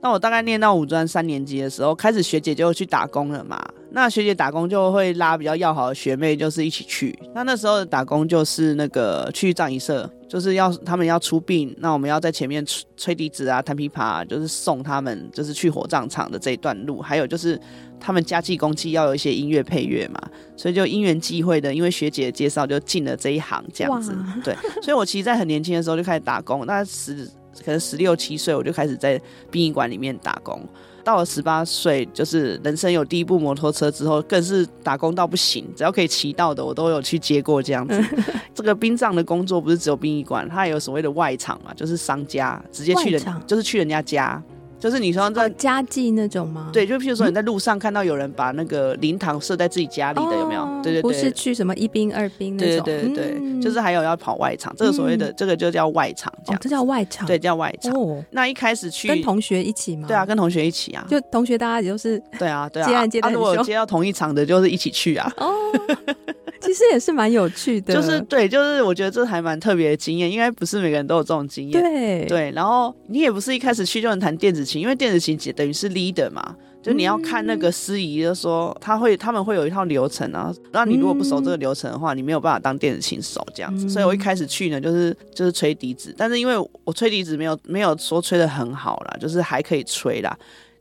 [0.02, 3.60] 那我大概念到五专三年级的时候，开始学姐就去打工了嘛。
[3.90, 7.18] 那学姐打工就会拉比较要好的学妹，就是一起去。
[7.34, 17.02] 那那时候的打工就是那个去藏仪社，就是要他们要出殡，那我们要在前面吹吹笛子啊、弹琵琶，就是送他们，就是去火葬场的这一段路。
[17.02, 17.60] 还有就是
[18.00, 20.20] 他们家祭公祭要有一些音乐配乐嘛，
[20.56, 24.16] 所以就因缘际会的，因为学姐的介绍就进了这一行这样子。
[24.44, 27.28] 对，所以我其实，在很年轻的时候就开始打工，那十。
[27.64, 29.18] 可能十六七岁我就开始在
[29.50, 30.62] 殡仪馆里面打工，
[31.06, 38.04] 到了十八岁，就是人生有第一部摩托车之后，更是打工到不行，只要可以骑到的，我都有去接过这样子。
[38.56, 44.42] 这个殡葬的工作不是只有殡仪馆，它还有所谓的外场嘛，就是商家直接去人，就是去人家家。
[44.80, 46.70] 就是你说在家祭那种吗？
[46.72, 50.66] 对，就譬如说你在路上看到有人把那个灵堂设在自己家里的，有没有？
[50.84, 52.86] 对对对，不是去什么一兵二兵那种。
[52.86, 57.94] 对对对，就是还有要跑外场，这个所谓的这个就叫外场，这样这叫外场，对，叫外场。
[58.32, 60.08] 那一开始去跟同学一起吗？
[60.08, 65.32] 对啊，跟同学一起啊，就同学大家也就是对啊对啊，接案接的很如果接到同一场的，就是一起去啊。
[65.38, 65.54] 哦。
[66.62, 71.80] 其实也是蛮有趣的，就是对，就是我觉得这还蛮特别的经验，应该不是每个人都有这种经验。
[71.80, 83.88] 对对，然后你也不是一开始去就能弹电子琴，因为电子琴等于是 leader 嘛，就你要看那个司仪，就说他会他们会有一套流程啊，然后你如果不熟这个流程的话，你没有办法当电子琴手这样子。
[83.88, 90.38] 所以我一开始去呢，就是就是吹笛子，但是因为我吹笛子没有没有说吹的很好啦，就是还可以吹啦。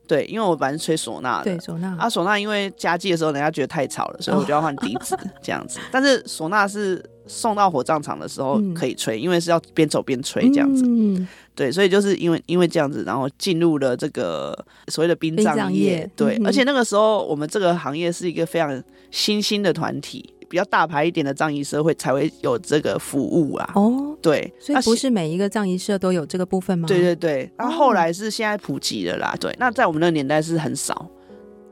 [0.07, 5.79] 对，因为我本来是吹唢呐的，对唢呐啊，唢呐因为家祭的时候，人家觉得太吵了，所以我就要换笛子 这样子。
[5.91, 10.85] 但是唢呐是送到火葬场的时候可以吹，因为是要边走边吹这样子。
[10.87, 14.57] 嗯对，所以就是因为因为这样子，然后进入了这个
[14.89, 16.09] 所谓的殡葬业。
[16.17, 20.31] 对，而且那个时候我们这个行业是一个非常新兴的团体。
[20.47, 23.73] 比较大牌一点的葬仪社会才会有这个服务啊。
[23.75, 26.87] 哦，对，所以不是每一个葬仪社都有这个部分吗？
[26.87, 29.35] 对对对，然后后来是现在普及了啦。
[29.41, 31.09] 对，那在我们那个年代是很少。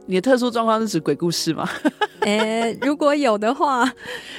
[0.06, 1.68] 你的特殊状况是指鬼故事吗？
[2.20, 3.88] 哎，如果有的话，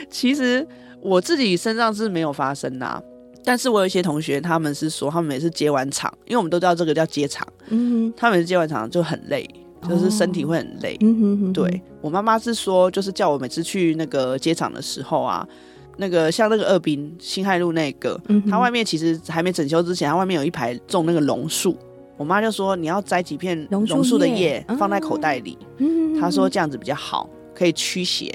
[0.10, 0.68] 其实
[1.04, 3.02] 我自己身上是没有发生呐。
[3.46, 9.48] 但是我有一些同学，他们是说他们每次接完场，因为我们都知道这个叫接场，嗯哼，他们每次接完场就很累。
[9.86, 11.52] 就是身体会很累，嗯哼哼。
[11.52, 15.46] 对，我妈妈是说，就是叫我每次去那个接场的时候啊，
[15.98, 21.76] 那个像那个二殡辛亥路那个，嗯、哼它外面其实还没整修之前，它外面有一排种那个榕树。
[22.16, 28.34] 我妈就说你要摘几片榕树的叶放在口袋里，嗯、她说这样子比较好，可以驱邪。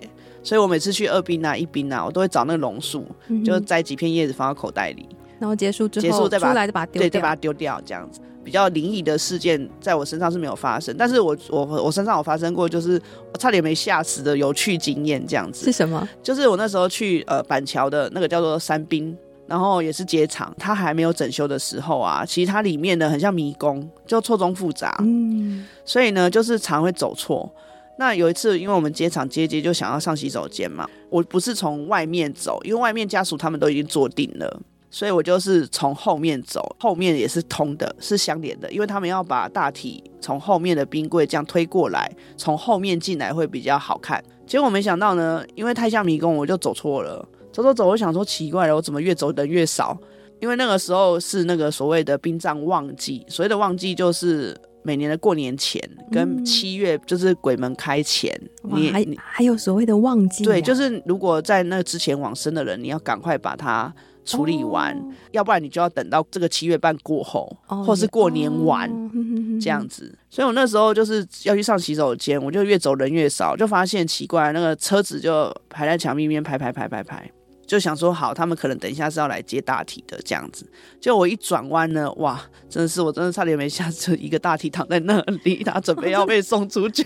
[0.49, 5.07] 所以我每次去二冰啊、一冰啊，我都会找那个榕树，嗯、就摘几片叶子放到口袋里，
[5.39, 8.19] 然后结束之后，结束再把出来就把它丢掉，对，再把它丢掉这样子。
[8.43, 12.99] 比较灵异的事件在我身上是没有发生，但是我我我身上有发生过，就是
[13.31, 16.09] 我差点没吓死的有趣经验，这样子是什么？
[16.23, 19.15] 就是我那时候去呃板桥的那个叫做三滨，
[19.47, 27.55] 然后也是结场，它还没有整修的时候啊，其实它里面呢很像迷宫，就错综复杂，嗯，所以呢就是常会走错。
[27.99, 34.61] 那有一次，因为我们接场接接就想要上洗手间嘛，我不是从外面走，因为外面家属他们都已经坐定了。
[34.91, 44.25] 所以我就是从后面走，后面也是通的，是相连的，因为他们要把大体从后面的冰柜这样推过来，从后面进来会比较好看。
[44.47, 47.29] 结果没想到呢，因为太像迷宫，我就走错了。
[47.53, 49.95] 走走走，我想说奇怪了，我怎么越走人越少？
[50.41, 54.57] 因为那个时候是那个所谓的殡葬旺季，所谓的旺季就是
[54.89, 55.79] 每年的过年前
[56.11, 58.35] 跟七月，就是鬼门开前。
[58.65, 60.47] 嗯、你还还有所谓的旺季、啊？
[60.47, 63.95] 对，就是如果在那之前往生的人，你要赶快把它。
[64.25, 69.11] 处理完，哦、要不然你就要等到这个七月半过后，哦、或是过年完、哦、
[69.59, 70.15] 这样子。
[70.29, 77.31] 所以我那时候就是要去上洗手间，我就越走人越少，就发现奇怪，那个车子就排在墙壁边排排排排排。
[77.69, 80.67] 就想说好，他们可能等一下是要来接大体的这样子。
[80.99, 87.05] 就我一转弯呢，哇，真的是我真的差点没吓死，一个大体躺在那里，他准备要被送出去。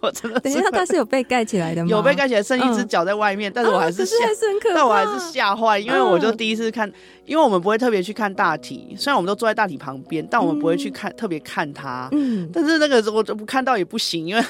[0.00, 1.90] 我真的，等一下，他是有被盖起来的吗？
[1.90, 6.92] 有被盖起来，剩一只脚在外面，嗯、但是我还是吓，啊、是但我还是吓坏，因为我就第一次看，嗯、
[7.24, 12.10] 因为我们不会特别去看大体，虽然我们都坐在大体旁边，但我们不会去看、嗯、特别看他。
[12.12, 14.44] 嗯，但是那个我就不看到也不行，因为。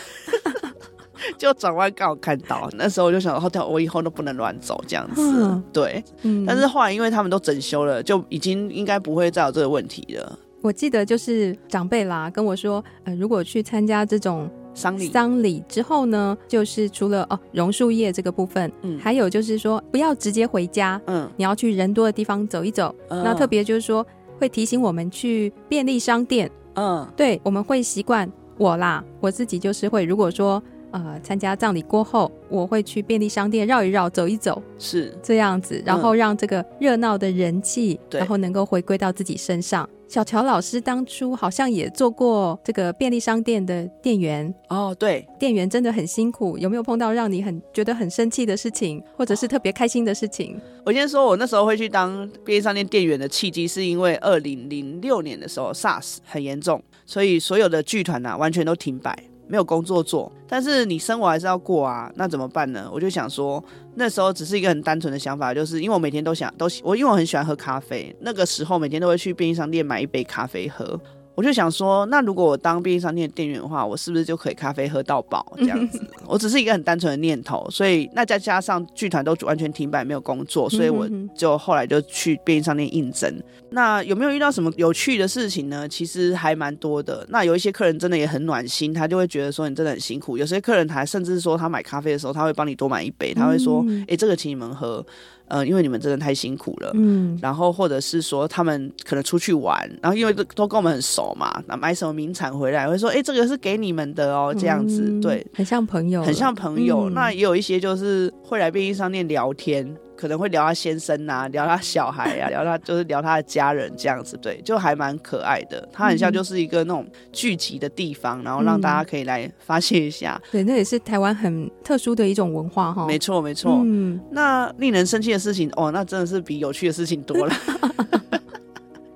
[1.39, 5.23] 就转弯刚好看到，那时候我就想，后头我以后都不能乱走这样子。
[5.23, 10.39] 嗯、对，嗯、但是后来因为他们都整修了，就已经应该不会再有这个问题了。
[10.61, 22.95] 我记得就是长辈啦跟我说，呃，如果去参加这种丧礼丧礼之后呢，就是除了哦榕树叶这个部分，嗯，还有就是说不要直接回家，嗯，你要去人多的地方走一走。
[23.09, 24.07] 嗯、那特别就是说
[24.39, 30.63] 会提醒我们去便利商店，嗯，对，我们会习惯我啦，我自己就是会如果说。
[30.93, 46.59] 呃，参加葬礼过后，我会去便利商店绕一绕、走一走，是这样子，然后让这个热闹的人气，嗯、然后能够回归到自己身上，小乔老师当初好像也做过这个便利商店的店员哦，对，店员真的很辛苦。
[46.59, 50.61] 有没有碰到让你很觉得很生气的事情，或者是特别开心的事情？
[50.85, 59.17] 我先说，我那时候会去当便利商店店员的契机，是因为二零零六年的时候 SARS 很严重，所以所有的剧团啊完全都停摆。
[59.47, 62.89] 没有工作做，但是你生活还是要过啊，那怎么办呢？
[62.93, 63.63] 我就想说，
[63.95, 70.99] 那时候只是一个很单纯的想法，就是因为我每天都想都我因为我很喜欢喝咖啡，那个时候每天都会去便利商店买一杯咖啡喝。
[71.35, 76.01] 我就想说，那如果我当便利商店的店员的话，我是不是就可以咖啡喝到饱 这样子？
[76.27, 83.43] 我只是一个很单纯的念头，所以那再加上剧团都完全停摆，没有工作，所以我就后来就去便利商店应征。
[83.71, 85.89] 那有没有遇到什么有趣的事情呢？
[85.89, 87.27] 其实还蛮多的。
[87.31, 90.37] 那有一些客人真的也很暖心，他就会觉得说你真的很辛苦。
[90.37, 95.05] 有些客人还甚至说他买咖啡的时候，他会帮你多买一杯，他会说：“哎，这个请你们喝。”
[95.49, 107.11] 呃，因为你们真的太辛苦了，嗯，然后或者是说他们可能出去玩，然后因为都都跟我们很熟嘛，那买什么名产回来会说，哎，这个是给你们的哦，这样子，嗯、对，很像朋友，很像朋友。
[107.11, 109.95] 嗯、那也有一些就是会来便利商店聊天。
[110.23, 115.89] 可能会聊他先生啊， 聊他小孩啊，聊他就是聊他的家人这样子，对，就还蛮可爱的。
[115.93, 120.41] 他很像就是一个那种聚集的地方，然后让大家可以来发泄一下。
[120.45, 123.05] 嗯、对，那也是台湾很特殊的一种文化哈。
[123.05, 123.81] 没错，没错。
[123.85, 127.53] 嗯，那令人生气的事情哦，那真的是比有趣的事情多了。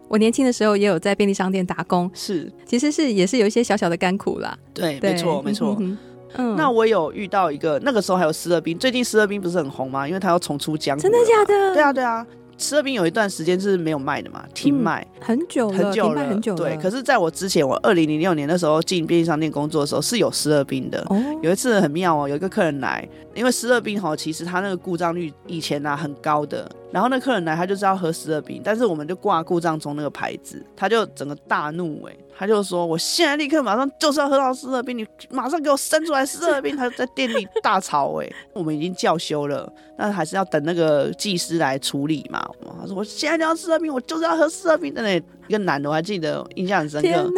[0.09, 4.57] 我年轻的时候也有在便利商店打工，是，其实是也是有一些小小的甘苦啦。
[4.75, 5.77] 对，对没错，没错。
[5.81, 5.97] 嗯
[6.39, 10.07] 嗯，那我有遇到一个，那个时候还有思乐冰，最近思乐冰不是很红吗？
[10.07, 11.03] 因为他要重出江湖。
[11.03, 11.75] 真的假的？
[11.75, 12.27] 对啊，对啊。
[12.59, 16.57] 思乐冰有一段时间是没有卖的嘛，停卖、嗯、很久了，很久了，很久了。
[16.57, 21.05] 对，可是在我之前，我二零零六年的时候进便利商店工作的时候是有思乐冰的。
[21.11, 26.67] 哦，有一次很妙哦，有一个客人来，因为思乐冰哈，其实它那个故障率以前啊很高的。
[26.97, 42.43] 然后那客人来，他就是要喝十二冰，但是我们就挂故障中那个牌子，他就整个大怒哎、欸，他就说我现在立刻马上就是要喝到十二冰，你马上给我生出来十二冰，他就在店里大吵哎、欸， 我们已经叫休了，但还是要等那个技师来处理嘛。
[42.81, 47.31] 他说我现在就要十二冰，我就是要喝十二冰的那一个男的，我还记得印象很深刻。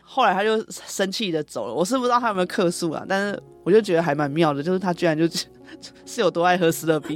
[0.00, 5.44] 后来他就生气的走了，我是不知道他有没有客诉啊，但是我就觉得还蛮妙的，就是他居然就是
[6.06, 7.14] 是有多爱喝十二冰。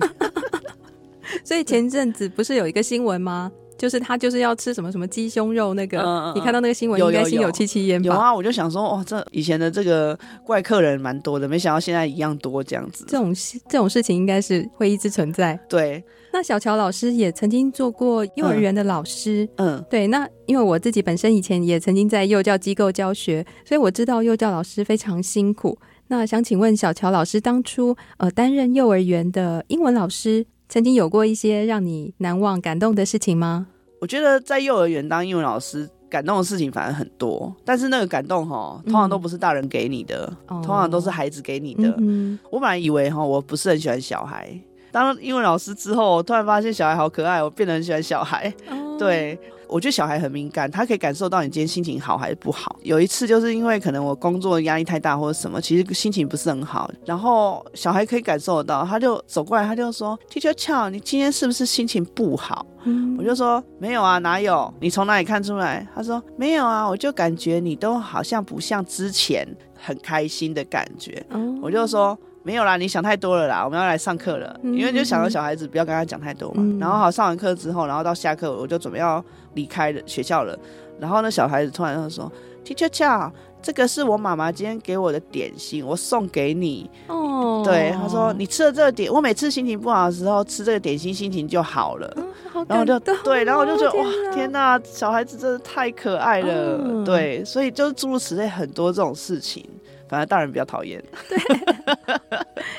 [1.44, 3.50] 所以前阵子不是有一个新闻吗？
[3.76, 8.06] 就是他就是要吃什么什么鸡胸肉那个，嗯、你看到那个新闻应该心有戚戚焉吧？
[8.08, 13.04] 有啊，我就想说，哇，这以前的这个怪客人蛮多的，没想到现在一样多这样子。
[13.06, 13.32] 这种
[13.68, 15.56] 这种事情应该是会一直存在。
[15.68, 16.02] 对，
[16.32, 20.08] 那小乔老师也曾经做过幼儿园的老师，嗯，对。
[20.08, 25.78] 那因为我自己本身以前也曾经在幼教机构教学，所以我知道幼教老师非常辛苦。
[26.08, 30.44] 那想请问小乔老师，当初呃担任幼儿园的英文老师。
[30.68, 33.68] 曾经有过一些让你难忘、感动的事情吗？
[34.00, 37.50] 我觉得在幼儿园当英文老师，感动的事情反而很多。
[37.64, 41.94] 但是那个感动哈，通常都不是大人给你的，嗯、通常都是孩子给你的。
[41.98, 44.56] 嗯、我本来以为哈，我不是很喜欢小孩。
[44.92, 48.52] 当英文老师之后，我突然发现小孩好可爱，我变得很喜欢小孩。
[48.70, 49.38] 哦、对。
[49.68, 52.76] 我觉得小孩很敏感，他可以感受到你今天心情好还是不好。
[52.82, 56.90] 有一次就是因为可能我工作压力太大或者什么，其实心情不是很好。
[57.04, 64.72] 然后小孩可以感受得到，他就走过来，他就说：“Teacher Chow，你今天是不是心情不好？”嗯，我就说：“没有啊，哪有？
[64.80, 72.18] 你从哪里看出来？”他说：“没有啊，我就感觉你都好像不像之前很开心的感觉。”嗯，我就说。
[72.44, 73.62] 没有啦，你想太多了啦。
[73.62, 76.62] 我们要来上课了，因为就想到小孩子不要跟他讲太多嘛。
[76.62, 79.22] 嗯、然后好，上完课之后，然后到下课，我就准备要
[79.58, 80.56] 离开了学校了。
[81.00, 82.30] 然后那小孩子突然就说
[82.64, 83.30] ：“Teacher
[83.60, 92.12] 这个是我妈妈今天给我的点心，我送给你。”哦，对，他说你吃了这个点，我每次心情不好的时候吃这个点心，心情就好了。
[92.16, 96.78] 嗯、好然后就对，然后我就觉得哇，天哪，小孩子真的太可爱了。
[96.80, 99.64] 嗯、对，所以就是诸如此类很多这种事情。
[100.08, 101.38] 反而大人比较讨厌， 对，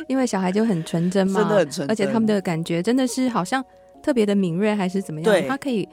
[0.07, 3.63] 因为小孩就很纯真嘛，真的很纯真，而且他们的感觉真的是好像
[4.01, 5.31] 特别的敏锐，还是怎么样？
[5.31, 5.87] 对，他可以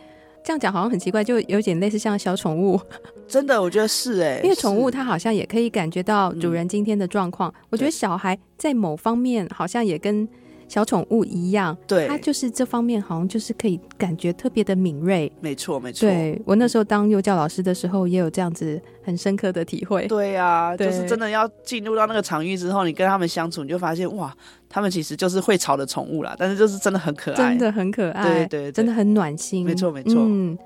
[0.47, 2.81] 这样讲，好像很奇怪，就有点类似像小宠物。
[3.27, 7.51] 真的，我觉得是哎、欸，因为宠物它好像也可以感觉到主人今天的状况。
[7.51, 10.29] 嗯、我觉得小孩在某方面好像也跟。
[10.69, 15.31] 小宠物一样，对，它就是这方面好像就是可以感觉特别的敏锐。
[15.41, 16.09] 没错，没错。
[16.09, 20.09] 对，我那时候当幼教老师的时候，也有这样子很深刻的体会。
[20.09, 24.37] 对呀、啊，对就是真的要进入到那个场域之后，你跟他们相处，你就发现哇，
[24.69, 29.65] 他们其实就是会吵的宠物啦，但是就是真的很可爱，真的很可爱，对，对对，真的很暖心。
[29.65, 30.15] 没错，没错。
[30.19, 30.57] 嗯，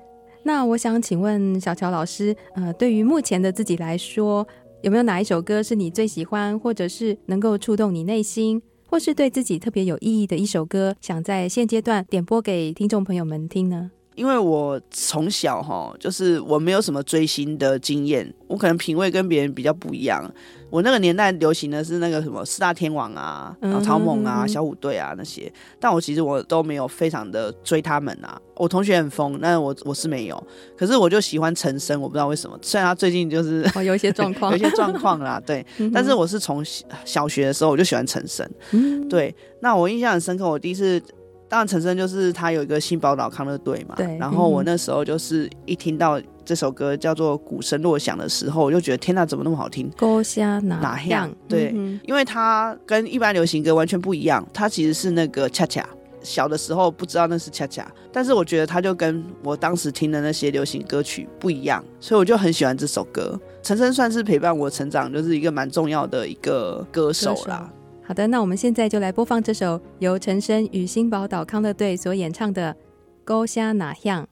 [0.43, 4.47] 那我想请问小乔老师，呃，对于目前的自己来说，
[4.81, 8.61] 有没有哪一首歌是你最喜欢，或者是能够触动你内心？
[8.87, 13.89] 或是对自己特别有意义的一首歌，想在现阶段点播给听众朋友们听呢？
[14.15, 20.31] 因为我从小哈，就是我没有什么追星的经验，我可能品味跟别人比较不一样。
[20.69, 28.39] 我那个年代流行的是那个什么四大天王啊，然后草蜢啊、小虎队啊那些，但我其实我都没有非常的追他们啊。
[28.55, 30.47] 我同学很疯，但我我是没有。
[30.77, 32.57] 可是我就喜欢陈升，我不知道为什么。
[32.61, 35.65] 虽然他最近就是、哦、有一些状况， 有一些状况啦，对。
[35.93, 36.63] 但是我是从
[37.03, 38.49] 小学的时候我就喜欢陈升，
[39.09, 39.35] 对。
[39.59, 41.01] 那我印象很深刻，我第一次。
[41.51, 43.93] 当然，陈升就是他有一个新宝岛康乐队嘛。
[43.97, 44.17] 对。
[44.17, 49.89] 然后我那时候就是一听到这首歌叫做《鼓声落响》的时候，我就觉得天哪，怎么那么好听？
[49.97, 51.29] 歌虾哪样？
[51.49, 55.85] 对，嗯、因为它跟一般流行歌完全不一样，它其实是那个恰恰。
[56.23, 63.37] 小的时候不知道那是恰恰，但是我觉得它就跟我当时听的那些流行歌曲不一样，所以我就很喜欢这首歌。
[63.61, 67.69] 陈升算是陪伴我成长，就是一个蛮重要的一个歌手啦。
[68.11, 72.73] 好的，那我们现在就来播放这首由陈升与新宝岛康乐队所演唱的
[73.23, 74.27] 《勾虾哪样》。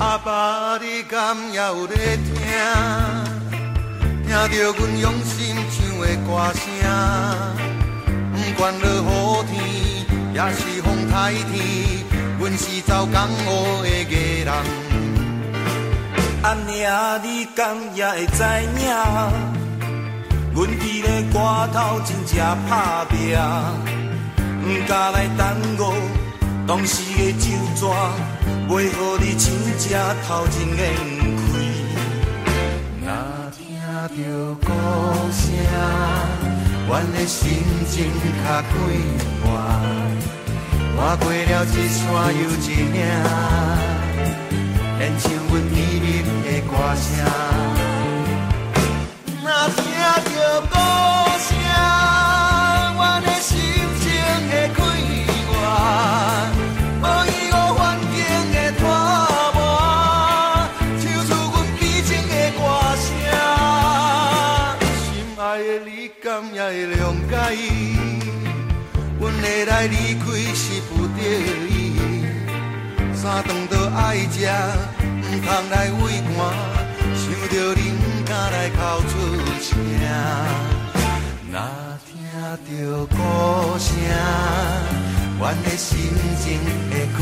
[0.00, 2.31] 阿爸，你敢也有在听？
[4.52, 6.62] 着阮用心唱的歌声，
[8.34, 9.56] 不管落雨天，
[10.34, 11.64] 也是风台天，
[12.38, 14.52] 阮是走江湖的艺人。
[16.42, 18.42] 阿娘，你敢也会知
[18.76, 18.84] 影？
[20.54, 21.38] 阮伫咧歌
[21.72, 22.36] 头真正
[22.68, 23.16] 打拼，
[24.36, 25.80] 不敢来耽误
[26.66, 27.96] 当时的酒桌，
[28.68, 29.98] 袂予你真正
[30.28, 31.11] 头前烟开。
[31.11, 31.11] 听
[34.08, 34.14] 着
[34.60, 34.68] 歌
[35.30, 35.52] 声，
[36.88, 37.40] 阮的心
[37.88, 38.10] 情
[38.44, 38.72] 较快
[39.42, 39.44] 活。
[40.96, 42.02] 跨过了一山
[42.34, 42.98] 又一岭，
[44.98, 46.04] 连唱阮甜蜜
[46.42, 47.04] 的歌声。
[49.42, 49.46] 若
[49.76, 49.80] 听
[50.34, 50.74] 着歌
[69.82, 70.24] 来离开
[70.54, 71.18] 是不得
[71.68, 71.74] 已。
[73.12, 74.46] 三顿都爱食，
[75.02, 76.38] 唔通来畏寒。
[77.18, 78.78] 想着你唔敢来哭
[79.08, 79.12] 出
[79.60, 79.74] 声。
[81.50, 81.58] 若
[82.06, 82.14] 听
[82.78, 83.18] 着歌
[83.76, 83.90] 声，
[85.40, 85.90] 阮的心
[86.38, 86.46] 情
[86.88, 87.18] 会快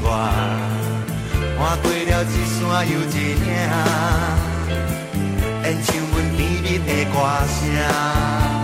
[0.00, 0.04] 活。
[1.58, 3.44] 看过了一山又一岭，
[5.62, 7.14] 演唱阮甜蜜的歌
[7.52, 8.61] 声。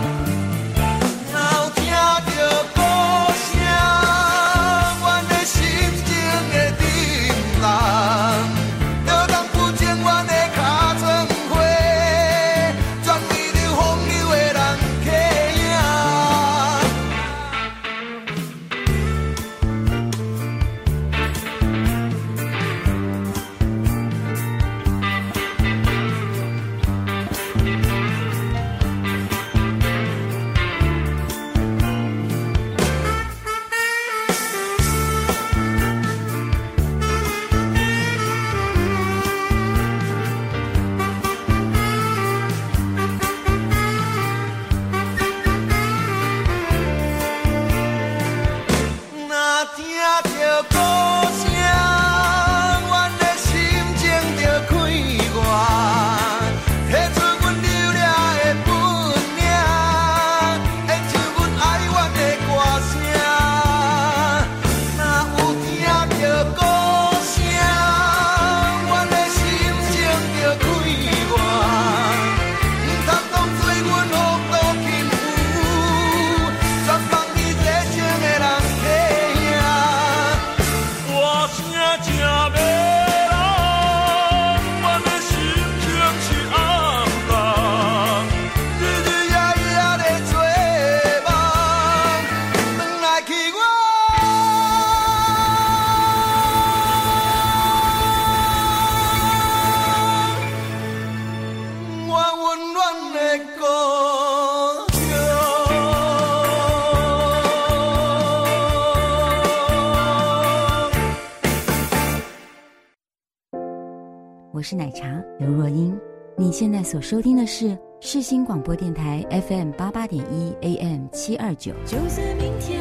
[114.51, 115.95] 我是奶茶刘若英。
[116.35, 121.73] 你现在所收听的是世新广播电台 FM 八八点一 AM 七二九。
[121.85, 122.81] 就算明天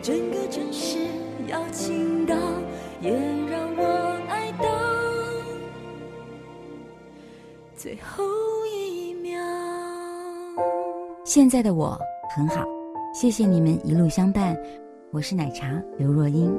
[0.00, 0.98] 整个城市
[1.46, 2.34] 要倾倒，
[3.02, 3.10] 也
[3.50, 4.64] 让我爱到
[7.76, 8.24] 最后
[8.74, 9.38] 一秒。
[11.22, 11.98] 现在的我
[12.34, 12.64] 很好，
[13.12, 14.56] 谢谢你们一路相伴。
[15.10, 16.50] 我是奶茶刘若英。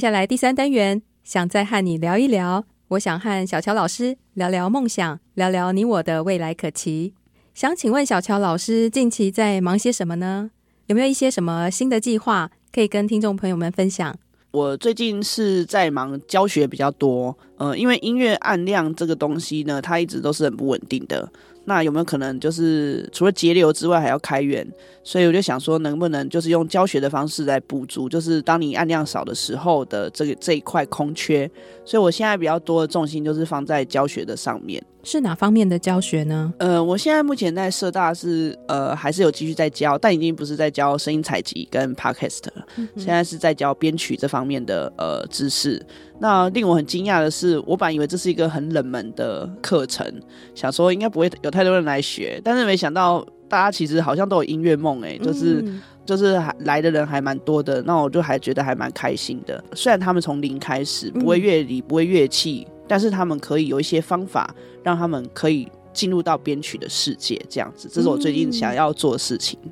[0.00, 2.64] 接下来第三单元，想再和你聊一聊。
[2.88, 7.12] 我想和小乔老师聊聊梦想，聊聊你我的未来可期。
[7.52, 10.52] 想请问小乔老师，近期在忙些什么呢？
[10.86, 14.16] 有没有一些什么新的计划可以跟听众朋友们分享？
[14.52, 21.30] 我最近是在忙教学比较多，呃，因为音乐按量这个东西呢，它一直都是很不稳定的。
[21.66, 24.66] 那有没有可能就是除了节流之外还要开源？
[25.02, 31.50] 所以我就想说，能不能就是用教学的方式来补足，就是当你按量少的时候的这个这一块空缺。
[31.84, 34.82] 所以我现在比较多的重心就是放在教学的上面。
[35.02, 36.52] 是哪方面的教学呢？
[36.58, 45.82] 呃，我现在目前在社大是呃还是有继续在教，但已经不是在教声音采集跟 podcast 了，嗯、现在是在教编曲这方面的呃知识。
[46.18, 50.06] 那令我很惊讶的是，我本来以为这是一个很冷门的课程，
[50.54, 59.62] 想说应该不会有太多人来学，但是没想到大家其实好像都有音乐梦，哎，就是、嗯、就是还来的人还蛮多的，那我就还觉得还蛮开心的。
[59.74, 69.58] 虽然他们从零开始，不会乐理，不会乐器，嗯、但是他们可以有一些方法，让他们可以进入到编曲的世界，这样子，这是我最近想要做的事情。
[69.64, 69.70] 嗯、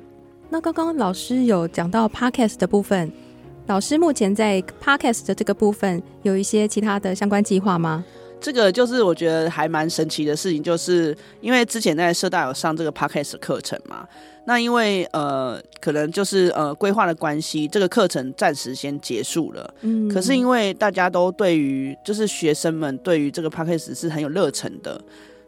[0.49, 3.09] 那刚刚老师有讲到 Podcast 的部分。
[3.67, 8.03] 老师目前在 Podcast 的这个部分有一些其他的相关计划吗？
[8.41, 14.07] 这个就是我觉得还蛮神奇的事情，就是因为之前在社大有上这个 Podcast 的课程嘛，
[14.45, 19.73] 那因为呃可能就是呃规划的关系，这个课程暂时先结束了。
[19.81, 25.01] 嗯，可是因为大家都对于就是学生们对于这个 Podcast 是很有热忱的，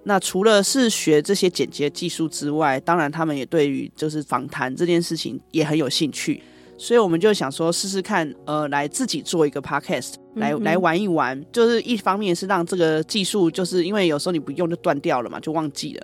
[0.04, 6.44] 那除了是学这些剪辑技术之外，当然他们也对于就是访谈这件事情也很有兴趣。
[6.82, 11.40] 所以我们就想说试试看，呃，来自己做一个 podcast，来来玩一玩。
[11.52, 16.02] 就是一方面是让这个技术，就是因为有时候你不用就断掉了嘛，就忘记了。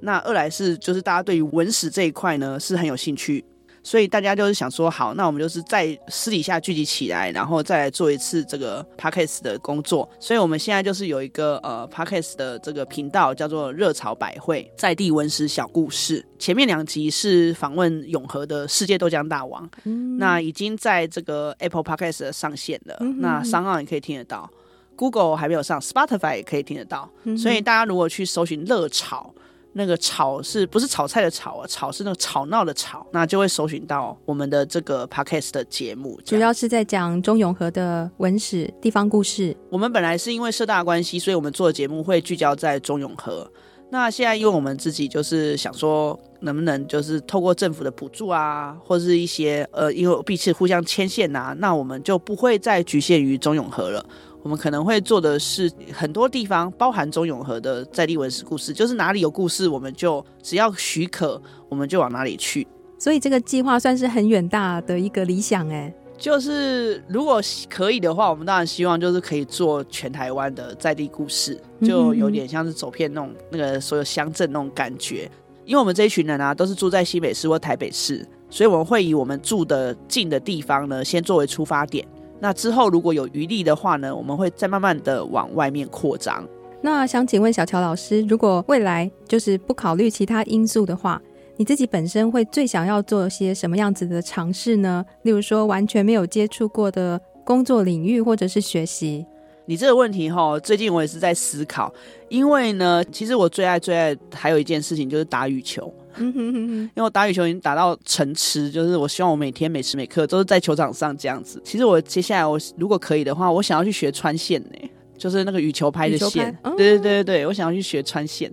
[0.00, 3.44] 那二来是就是大家对于文史这一块呢是很有兴趣。
[3.82, 10.08] 所以大家就是想说，好，那我们就是在私底下聚集起来，然后再来做一次这个 podcast 的工作。
[10.18, 16.24] 所以我们现在就是有一个呃 podcast 的这个频道，叫做热潮百会在地文史小故事。
[16.38, 24.48] 前面两集是访问永和的世界豆浆大王，嗯、那已经在这个 Apple Podcast 上线了，嗯、那 SoundOn 也可以听得到
[24.96, 27.10] ，Google 还没有上，Spotify 也可以听得到。
[27.24, 29.34] 嗯、所以大家如果去搜寻热潮。
[29.72, 31.66] 那个炒是不是炒菜的炒啊？
[31.68, 39.56] 炒是那个吵闹的吵，那就会搜寻到我们的这个 podcast 的节目，主要是在讲中永和的文史地方故事。
[39.70, 43.50] 我们本来是因为社大关系，所以我们做的节目会聚焦在中永和。
[43.92, 54.06] 那现在因为我们自己就是想说，能不能就是透过政府的补助啊，或者是一些呃，因为彼此互相牵线啊，那我们就不会再局限于中永和了。
[54.42, 62.66] 我们可能会做的是很多地方，包含中永和的在地文史故事，就是哪里有故事，我们就只要许可，我们就往哪里去。
[62.98, 65.92] 所以这个计划算是很远大的一个理想哎。
[66.18, 75.30] 就是如果可以的话，我们当然希望就是可以做全台湾的在地故事，就有点像是走遍那种那个所有乡镇那种感觉。
[75.64, 82.06] 因为我们这一群人啊，都是住在新北市或台北市，所以我们会以我们住的近的地方呢，先作为出发点。
[82.40, 86.42] 那之后如果有余力的话呢，我们会再慢慢的往外面扩张。
[86.80, 91.20] 那想请问小乔老师，如果未来就是不考虑其他因素的话，
[91.56, 95.04] 你自己本身会最想要做些什么样子的尝试呢？
[95.22, 99.26] 例如说完全没有接触过的工作领域，或者是学习？
[99.66, 101.92] 你这个问题哈，最近我也是在思考，
[102.30, 105.92] 因为呢，其实我最爱最爱还有一件事情就是打羽球。
[106.16, 111.60] 嗯哼哼哼，因为我打羽球已经打到成痴，就是我希望我每天每时每刻都是在球场上这样子。
[111.64, 116.56] 其实我接下来我如果可以的话，我想要去学穿线呢，就是那个羽球拍的线。
[116.76, 118.50] 对对对对对，我想要去学穿线，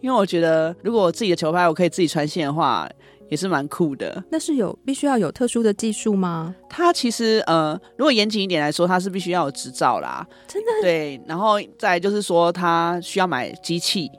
[0.00, 2.88] 因为我觉得如果我自己的球拍我可以自己穿线的话，
[3.28, 4.22] 也是蛮酷的。
[4.30, 6.54] 那是有必须要有特殊的技术吗？
[6.68, 10.26] 它其实呃，如果严谨一点来说，它是必须要有执照啦。
[10.48, 10.68] 真的？
[10.82, 14.10] 对，然后再就是说，它需要买机器。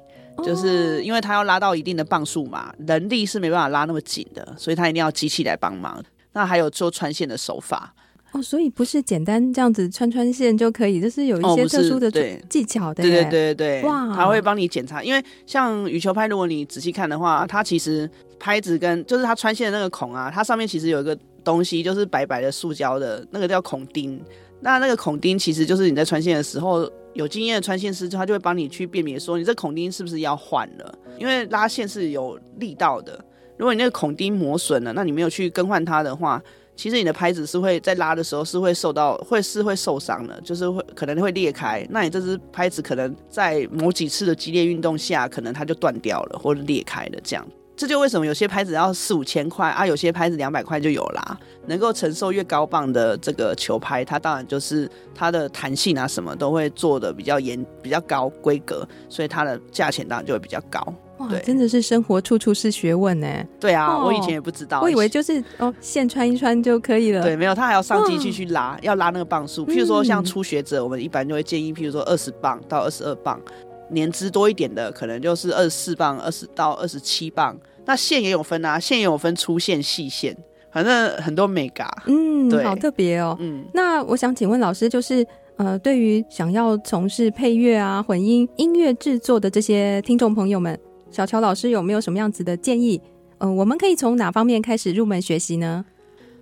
[0.43, 6.03] 就是因为他要拉到一定的磅数嘛，人力是没办法拉那么紧的，所以他一定要机器来帮忙。
[6.34, 7.93] 那还有做穿线的手法
[8.32, 12.09] 哦，所以不是简单这样子穿穿线就可以，就是有一些特殊的
[12.49, 13.03] 技巧的。
[13.03, 15.03] 对对对对，哇，他会帮你检查。
[15.03, 18.09] 因为像羽球拍，如果你仔细看的话，它其实
[18.39, 24.19] 拍子跟就是它穿线的那个孔啊，它上面其实有一个东西，就是白白的塑胶的那个叫孔钉。
[24.61, 26.89] 那那个孔钉其实就是你在穿线的时候。
[27.14, 30.93] 有经验的穿线师，他就会帮你去辨别说，你这孔钉是不是要换了？
[31.18, 33.14] 因为拉线是有力道的，
[33.57, 36.41] 如果你那个孔钉磨损了，那你没有去更换它的话，
[36.76, 41.86] 其实你的拍子是会在拉的时候是会受到，会是会受伤的，就是会可能会裂开。
[41.89, 47.45] 那你这支拍子可能在某几次的激烈运动下，可能它就断掉了或者裂开了这样。
[47.82, 51.36] 这就为什么有些拍子要四五千块啊，有些拍子两百块就有啦。
[51.65, 60.93] 能够承受越高磅的这个球拍，它当然就是它的弹性啊，什么都会做的比较严、比较高规格，所以它的价钱当然就会比较高。
[61.17, 63.27] 哇，真的是生活处处是学问呢。
[63.59, 67.23] 对啊，哦、我以前也不知道，我以为就是哦，线穿一穿就可以了。
[67.23, 69.65] 对，没有，它还要上机器去拉，要拉那个磅数。
[69.65, 73.41] 譬如说像初学者，我们一般就会建议，譬如说二十磅到二十二磅，
[73.89, 77.57] 年资多一点的，可能就是二十四磅、二十到二十七磅。
[77.86, 80.36] 那线也有分啊，线也有分粗线、细线，
[80.71, 81.91] 反正很多美嘎。
[82.07, 83.36] 嗯，对，好特别哦。
[83.39, 85.25] 嗯，那我想请问老师，就是
[85.57, 90.79] 呃，对于想要从事配乐啊、混音、音乐制作的这些听众朋友们，
[91.09, 93.01] 小乔老师有没有什么样子的建议？
[93.39, 95.84] 嗯、呃，我们可以从哪方面开始入门学习呢？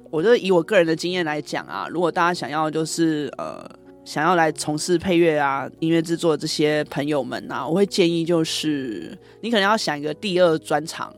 [0.09, 3.65] 我觉得以我个人的经验来讲啊，如果大家想要就是呃。
[4.05, 11.13] 想要来从事配乐啊、音乐制作这些朋友们啊，我会建议就是你可能要想一个第二专长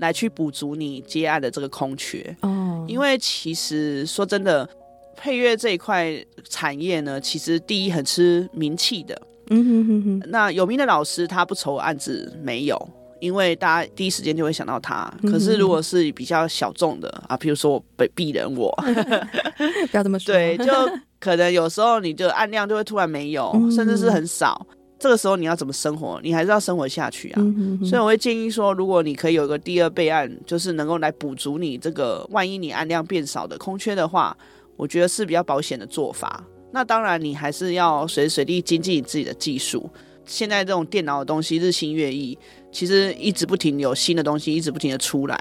[0.00, 2.84] 来去补足你接案的这个空缺哦。
[2.88, 4.68] 因为其实说真的，
[5.16, 6.12] 配乐这一块
[6.48, 9.20] 产业呢，其实第一很吃名气的。
[9.50, 10.22] 嗯哼哼哼。
[10.30, 12.90] 那有名的老师他不愁案子没有，
[13.20, 15.12] 因为大家第一时间就会想到他。
[15.22, 18.74] 可是如果是比较小众的啊，比如说我被鄙人我，
[19.90, 20.34] 不要这么说。
[20.34, 20.72] 对，就。
[21.20, 24.66] 可能有时候你的案量就会突然没有，嗯、甚至是很少。
[25.00, 26.20] 这个时候你要怎么生活？
[26.22, 27.40] 你还是要生活下去啊。
[27.40, 34.36] 嗯、哼哼，所以我会建议说，如果你可以有一个第二备案，就是能够来补足你这个万一你案量变少的空缺的话，
[34.76, 36.44] 我觉得是比较保险的做法。
[36.70, 39.88] 那当然，你还是要随时随地精进你自己的技术。
[40.26, 42.38] 现在这种电脑的东西日新月异，
[42.70, 45.40] 其实一直不停有新的东西一直不停的出来。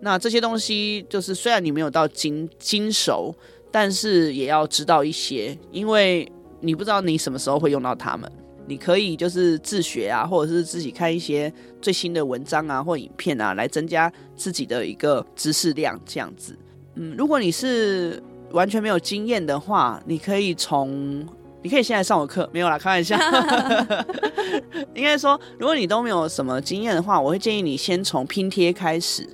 [0.00, 3.34] 那这些东西就是虽然你没有到精精熟。
[3.74, 6.30] 但是也要知道一些，因为
[6.60, 8.30] 你不知道你什么时候会用到它们。
[8.66, 16.00] 你可以就是自学啊，或者是自己看一些最新的文章啊或影片啊，来增加自己的一个知识量。
[16.06, 16.56] 这样子，
[16.94, 21.26] 嗯，如果你是完全没有经验的话，你可以从，
[21.62, 23.16] 你可以现在上我课，没有啦，开玩笑。
[24.94, 29.26] 应该说，如果你都没有什么经验的话，我会建议你先从拼贴开始。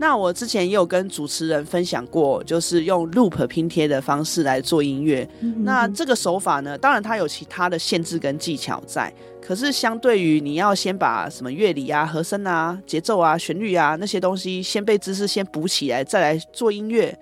[0.00, 5.28] 那我之前也有跟主持人分享过，就是用 loop 拼贴的方式来做音乐。
[5.58, 17.14] 那这个手法呢，当然它有其他的限制跟技巧在，可是相对于你要先把什么乐理啊、和声啊、节奏啊、旋律啊那些东西先被知识先补起来，再来做音乐，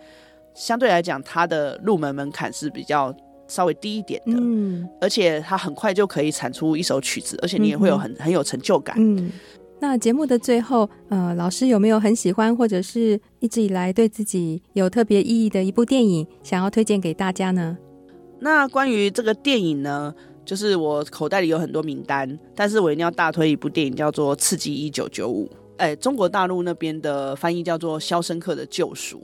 [0.54, 3.12] 相对来讲它的入门门槛是比较
[3.48, 4.34] 稍微低一点的。
[4.36, 8.94] 嗯，而且它很快就可以产出一首曲子，而且你也会有很、嗯、很有成就感。
[8.96, 9.32] 嗯。
[9.80, 17.78] 那节目的最后，呃，老师有没有很喜欢或者是一直以来对自己有特别意义的一部电影，想要推荐给大家呢？
[18.40, 20.12] 那关于这个电影呢，
[20.44, 25.46] 就是我口袋里有很多名单，但是我一定要大推一部电影，叫做《刺激一九九五》。
[25.76, 29.18] 哎，中国大陆那边的翻译叫做《肖申克的救赎》。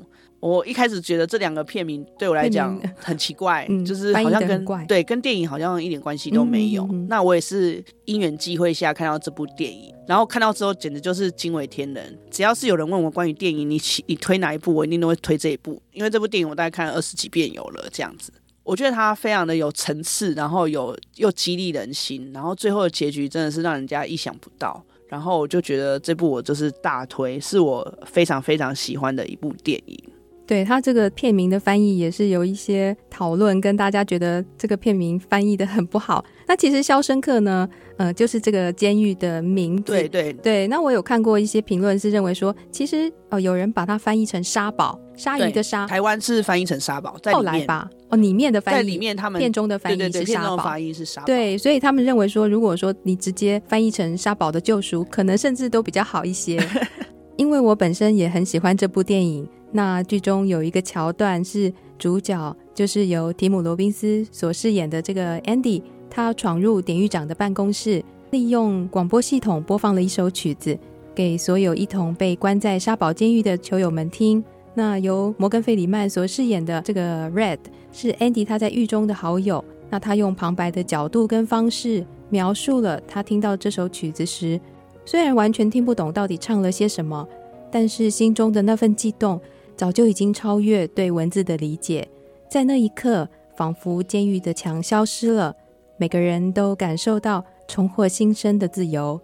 [0.44, 6.86] 我一开始觉得这两个片名对我来讲很奇怪， 嗯、就是好像跟对跟电影好像一点关系都没有。
[7.08, 12.18] 那我也是因缘际会下看到这部电影，然后看到之后简直就是惊为天人。
[12.30, 17.88] 只要是有人问我关于电影，你你推哪一部，我一定都会推这一部，因为这部电影我大概看了二十几遍有了。
[17.90, 18.30] 这样子，
[18.64, 24.84] 我觉得它非常的有层次，然后有又激励人心，然后最后的结局真的是让人家意想不到。
[25.08, 29.98] 然后我就觉得这部我就是大推，是我非常非常喜欢的一部电影。
[30.46, 36.22] 对，他这个片名的翻译也是有一些讨论，跟大家觉得这个片名翻译的很不好。
[36.46, 37.66] 那其实《肖申克》呢，
[37.96, 39.84] 呃，就是这个监狱的名字。
[39.84, 40.66] 对对对。
[40.66, 45.86] 那我有看过一些评论是认为说，其实哦、呃，有人把它翻译成沙堡，鲨鱼的鲨。
[45.86, 51.26] 台湾是翻译成沙堡，在后来吧，哦，里面的翻译，在里面他们片中的翻译是沙堡，是沙堡。
[51.26, 56.62] 对，所以他们认为说，如果说你直接翻译成沙堡的救赎，可能甚至都比较好一些。
[57.36, 59.48] 因为我本身也很喜欢这部电影。
[59.76, 68.00] 那剧中有一个桥段是主角就是由提姆·罗宾斯所饰演的这个 Andy，他闯入典狱长的办公室，
[68.30, 70.78] 利用广播系统播放了一首曲子
[71.12, 74.42] 给所有一同被关在沙堡监狱的囚友们听。
[74.74, 77.58] 那由摩根·费里曼所饰演的这个 Red
[77.92, 79.64] 是 Andy 他在狱中的好友。
[79.90, 84.60] 那他用旁白的角度跟方式描述了他听到这首曲子时，
[85.04, 87.26] 虽然完全听不懂到底唱了些什么，
[87.72, 89.40] 但是心中的那份悸动。
[89.76, 92.08] 早就已经超越对文字的理解，
[92.48, 95.54] 在那一刻，仿佛监狱的墙消失了，
[95.96, 99.20] 每个人都感受到重获新生的自由。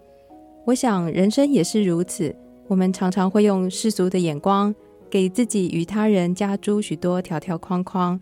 [0.65, 2.35] 我想，人生也是如此。
[2.67, 4.73] 我们常常会用世俗的眼光，
[5.09, 8.19] 给自己与他人加诸许多条条框框。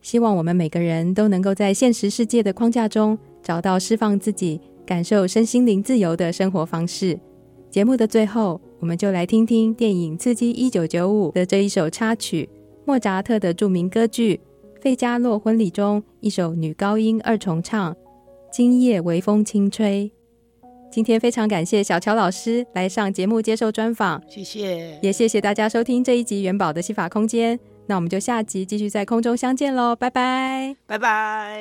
[0.00, 7.18] 希望我们每个人都能够在现实世界的框架中，找到释放自己、感受身心灵自由的生活方式。
[7.70, 12.48] 节目的最后，我们就来听听电影《刺激一九九五》的这一首插曲，
[12.84, 14.40] 莫扎特的著名歌剧
[14.82, 17.94] 《费加洛婚礼》中一首女高音二重唱
[18.52, 20.10] 《今夜微风轻吹》。
[20.90, 27.60] 今天非常感谢小乔老师来上节目接受专访，谢谢，也谢谢大家收听这一集元宝的戏法空间。
[27.86, 31.60] 那我们就下集继续在空中相见喽，拜拜，拜拜。